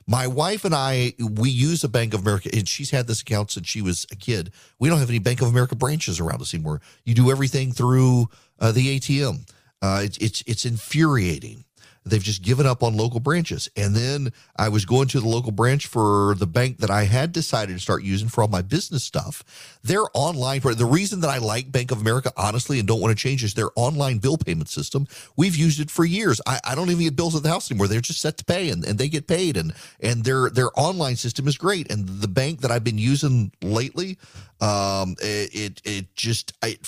My 0.06 0.26
wife 0.26 0.64
and 0.64 0.74
i 0.74 1.12
we 1.18 1.50
use 1.50 1.84
a 1.84 1.88
bank 1.88 2.14
of 2.14 2.20
america 2.20 2.48
and 2.52 2.68
she's 2.68 2.90
had 2.90 3.06
this 3.06 3.20
account 3.20 3.50
since 3.50 3.66
she 3.66 3.82
was 3.82 4.06
a 4.10 4.16
kid. 4.16 4.52
We 4.78 4.88
don't 4.88 4.98
have 4.98 5.10
any 5.10 5.18
bank 5.18 5.42
of 5.42 5.48
america 5.48 5.76
branches 5.76 6.20
around 6.20 6.40
us 6.40 6.54
anymore. 6.54 6.80
You 7.04 7.14
do 7.14 7.30
everything 7.30 7.72
through 7.72 8.28
uh, 8.58 8.72
the 8.72 8.98
atm 8.98 9.44
uh, 9.82 10.00
it's 10.02 10.42
it's 10.46 10.64
infuriating 10.64 11.64
They've 12.10 12.22
just 12.22 12.42
given 12.42 12.66
up 12.66 12.82
on 12.82 12.96
local 12.96 13.20
branches. 13.20 13.68
And 13.76 13.94
then 13.94 14.32
I 14.56 14.68
was 14.68 14.84
going 14.84 15.08
to 15.08 15.20
the 15.20 15.28
local 15.28 15.52
branch 15.52 15.86
for 15.86 16.34
the 16.36 16.46
bank 16.46 16.78
that 16.78 16.90
I 16.90 17.04
had 17.04 17.32
decided 17.32 17.74
to 17.74 17.80
start 17.80 18.02
using 18.02 18.28
for 18.28 18.42
all 18.42 18.48
my 18.48 18.62
business 18.62 19.04
stuff. 19.04 19.78
Their 19.82 20.04
online, 20.14 20.60
the 20.60 20.86
reason 20.86 21.20
that 21.20 21.30
I 21.30 21.38
like 21.38 21.72
Bank 21.72 21.90
of 21.90 22.00
America, 22.00 22.32
honestly, 22.36 22.78
and 22.78 22.86
don't 22.86 23.00
want 23.00 23.16
to 23.16 23.22
change 23.22 23.44
is 23.44 23.54
their 23.54 23.70
online 23.76 24.18
bill 24.18 24.38
payment 24.38 24.68
system. 24.68 25.06
We've 25.36 25.56
used 25.56 25.80
it 25.80 25.90
for 25.90 26.04
years. 26.04 26.40
I, 26.46 26.60
I 26.64 26.74
don't 26.74 26.90
even 26.90 27.04
get 27.04 27.16
bills 27.16 27.36
at 27.36 27.42
the 27.42 27.48
house 27.48 27.70
anymore. 27.70 27.88
They're 27.88 28.00
just 28.00 28.20
set 28.20 28.38
to 28.38 28.44
pay 28.44 28.70
and, 28.70 28.84
and 28.84 28.98
they 28.98 29.08
get 29.08 29.26
paid. 29.26 29.56
And, 29.56 29.74
and 30.00 30.24
their, 30.24 30.50
their 30.50 30.70
online 30.78 31.16
system 31.16 31.48
is 31.48 31.58
great. 31.58 31.90
And 31.90 32.08
the 32.08 32.28
bank 32.28 32.60
that 32.60 32.70
I've 32.70 32.84
been 32.84 32.98
using 32.98 33.52
lately, 33.62 34.18
um, 34.60 35.16
it, 35.20 35.54
it, 35.54 35.82
it 35.84 36.14
just, 36.14 36.52
I, 36.62 36.78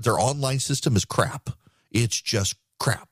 their 0.00 0.18
online 0.18 0.58
system 0.58 0.96
is 0.96 1.04
crap. 1.04 1.50
It's 1.90 2.20
just 2.20 2.54
crap 2.78 3.07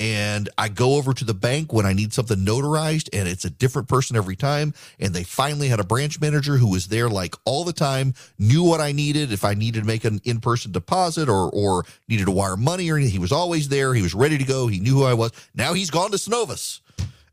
and 0.00 0.48
I 0.56 0.68
go 0.68 0.94
over 0.94 1.12
to 1.12 1.24
the 1.24 1.34
bank 1.34 1.72
when 1.72 1.84
I 1.84 1.92
need 1.92 2.12
something 2.12 2.38
notarized, 2.38 3.08
and 3.12 3.28
it's 3.28 3.44
a 3.44 3.50
different 3.50 3.88
person 3.88 4.16
every 4.16 4.36
time. 4.36 4.74
And 5.00 5.12
they 5.12 5.24
finally 5.24 5.68
had 5.68 5.80
a 5.80 5.84
branch 5.84 6.20
manager 6.20 6.56
who 6.56 6.70
was 6.70 6.86
there 6.86 7.08
like 7.08 7.34
all 7.44 7.64
the 7.64 7.72
time, 7.72 8.14
knew 8.38 8.62
what 8.62 8.80
I 8.80 8.92
needed. 8.92 9.32
If 9.32 9.44
I 9.44 9.54
needed 9.54 9.80
to 9.80 9.86
make 9.86 10.04
an 10.04 10.20
in 10.24 10.40
person 10.40 10.70
deposit 10.70 11.28
or 11.28 11.50
or 11.50 11.84
needed 12.08 12.26
to 12.26 12.32
wire 12.32 12.56
money 12.56 12.90
or 12.90 12.96
anything, 12.96 13.12
he 13.12 13.18
was 13.18 13.32
always 13.32 13.68
there. 13.68 13.92
He 13.94 14.02
was 14.02 14.14
ready 14.14 14.38
to 14.38 14.44
go. 14.44 14.68
He 14.68 14.78
knew 14.78 14.94
who 14.94 15.04
I 15.04 15.14
was. 15.14 15.32
Now 15.54 15.74
he's 15.74 15.90
gone 15.90 16.10
to 16.12 16.16
Synovus. 16.16 16.80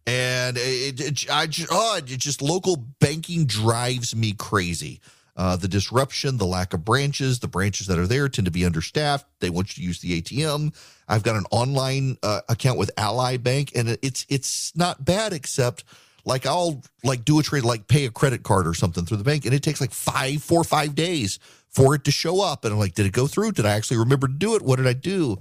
And 0.07 0.57
it, 0.59 1.01
it, 1.01 1.32
I 1.32 1.47
just, 1.47 1.68
oh, 1.72 1.97
it 1.97 2.05
just 2.05 2.41
local 2.41 2.76
banking 2.99 3.45
drives 3.45 4.16
me 4.16 4.34
crazy. 4.34 5.01
Uh, 5.38 5.57
the 5.57 5.67
disruption, 5.67 6.38
the 6.38 6.45
lack 6.45 6.73
of 6.73 6.86
branches, 6.86 7.39
the 7.39 7.47
branches 7.47 7.88
that 7.88 7.99
are 7.99 8.07
there 8.07 8.29
tend 8.29 8.45
to 8.45 8.51
be 8.51 8.65
understaffed. 8.65 9.25
They 9.41 9.49
want 9.49 9.77
you 9.77 9.81
to 9.81 9.88
use 9.88 9.99
the 9.99 10.21
ATM. 10.21 10.73
I've 11.09 11.23
got 11.23 11.36
an 11.36 11.45
online 11.51 12.17
uh, 12.23 12.41
account 12.47 12.79
with 12.79 12.89
Ally 12.97 13.36
Bank, 13.36 13.73
and 13.75 13.97
it's 14.01 14.25
it's 14.29 14.75
not 14.77 15.03
bad, 15.03 15.33
except 15.33 15.83
like 16.23 16.45
I'll 16.45 16.81
like 17.03 17.25
do 17.25 17.39
a 17.39 17.43
trade, 17.43 17.65
like 17.65 17.88
pay 17.88 18.05
a 18.05 18.11
credit 18.11 18.43
card 18.43 18.65
or 18.65 18.73
something 18.73 19.05
through 19.05 19.17
the 19.17 19.25
bank, 19.25 19.45
and 19.45 19.53
it 19.53 19.61
takes 19.61 19.81
like 19.81 19.91
five, 19.91 20.41
four 20.41 20.63
five 20.63 20.95
days 20.95 21.39
for 21.69 21.95
it 21.95 22.05
to 22.05 22.11
show 22.11 22.41
up. 22.41 22.63
And 22.63 22.73
I'm 22.73 22.79
like, 22.79 22.93
did 22.93 23.05
it 23.05 23.11
go 23.11 23.27
through? 23.27 23.51
Did 23.51 23.65
I 23.65 23.71
actually 23.71 23.97
remember 23.97 24.27
to 24.27 24.33
do 24.33 24.55
it? 24.55 24.61
What 24.61 24.77
did 24.77 24.88
I 24.88 24.93
do? 24.93 25.38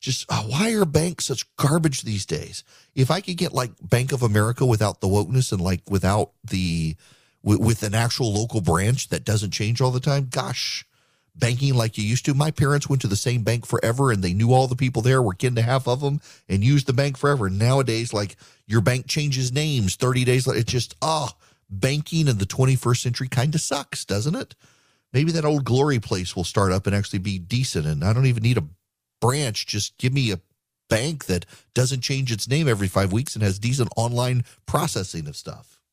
Just 0.00 0.24
uh, 0.30 0.42
why 0.42 0.72
are 0.72 0.84
banks 0.84 1.26
such 1.26 1.54
garbage 1.56 2.02
these 2.02 2.26
days? 2.26 2.64
If 2.94 3.10
I 3.10 3.20
could 3.20 3.36
get 3.36 3.52
like 3.52 3.72
Bank 3.82 4.12
of 4.12 4.22
America 4.22 4.64
without 4.64 5.00
the 5.00 5.08
wokeness 5.08 5.52
and 5.52 5.60
like 5.60 5.82
without 5.88 6.32
the 6.42 6.96
with, 7.44 7.60
with 7.60 7.82
an 7.84 7.94
actual 7.94 8.32
local 8.32 8.60
branch 8.60 9.08
that 9.10 9.24
doesn't 9.24 9.52
change 9.52 9.80
all 9.80 9.90
the 9.90 10.00
time, 10.00 10.28
gosh, 10.30 10.84
banking 11.36 11.74
like 11.74 11.98
you 11.98 12.04
used 12.04 12.24
to. 12.24 12.34
My 12.34 12.50
parents 12.50 12.88
went 12.88 13.02
to 13.02 13.08
the 13.08 13.16
same 13.16 13.42
bank 13.42 13.66
forever 13.66 14.10
and 14.10 14.24
they 14.24 14.32
knew 14.32 14.52
all 14.52 14.66
the 14.66 14.74
people 14.74 15.02
there, 15.02 15.22
were 15.22 15.34
kin 15.34 15.54
to 15.56 15.62
half 15.62 15.86
of 15.86 16.00
them, 16.00 16.20
and 16.48 16.64
used 16.64 16.86
the 16.86 16.92
bank 16.92 17.16
forever. 17.16 17.50
Nowadays, 17.50 18.12
like 18.12 18.36
your 18.66 18.80
bank 18.80 19.06
changes 19.06 19.52
names 19.52 19.94
30 19.96 20.24
days 20.24 20.46
later. 20.46 20.60
It's 20.60 20.72
just, 20.72 20.96
ah, 21.02 21.30
oh, 21.30 21.44
banking 21.68 22.28
in 22.28 22.38
the 22.38 22.46
21st 22.46 22.98
century 22.98 23.28
kind 23.28 23.54
of 23.54 23.60
sucks, 23.60 24.04
doesn't 24.04 24.34
it? 24.34 24.54
Maybe 25.12 25.30
that 25.32 25.44
old 25.44 25.64
glory 25.64 26.00
place 26.00 26.34
will 26.34 26.44
start 26.44 26.72
up 26.72 26.86
and 26.86 26.96
actually 26.96 27.20
be 27.20 27.38
decent. 27.38 27.86
And 27.86 28.02
I 28.02 28.12
don't 28.12 28.26
even 28.26 28.42
need 28.42 28.58
a 28.58 28.66
branch. 29.20 29.66
Just 29.66 29.96
give 29.98 30.12
me 30.12 30.32
a 30.32 30.40
bank 30.88 31.26
that 31.26 31.46
doesn't 31.72 32.00
change 32.00 32.32
its 32.32 32.48
name 32.48 32.68
every 32.68 32.88
five 32.88 33.12
weeks 33.12 33.34
and 33.34 33.42
has 33.42 33.58
decent 33.58 33.90
online 33.96 34.44
processing 34.66 35.28
of 35.28 35.36
stuff. 35.36 35.73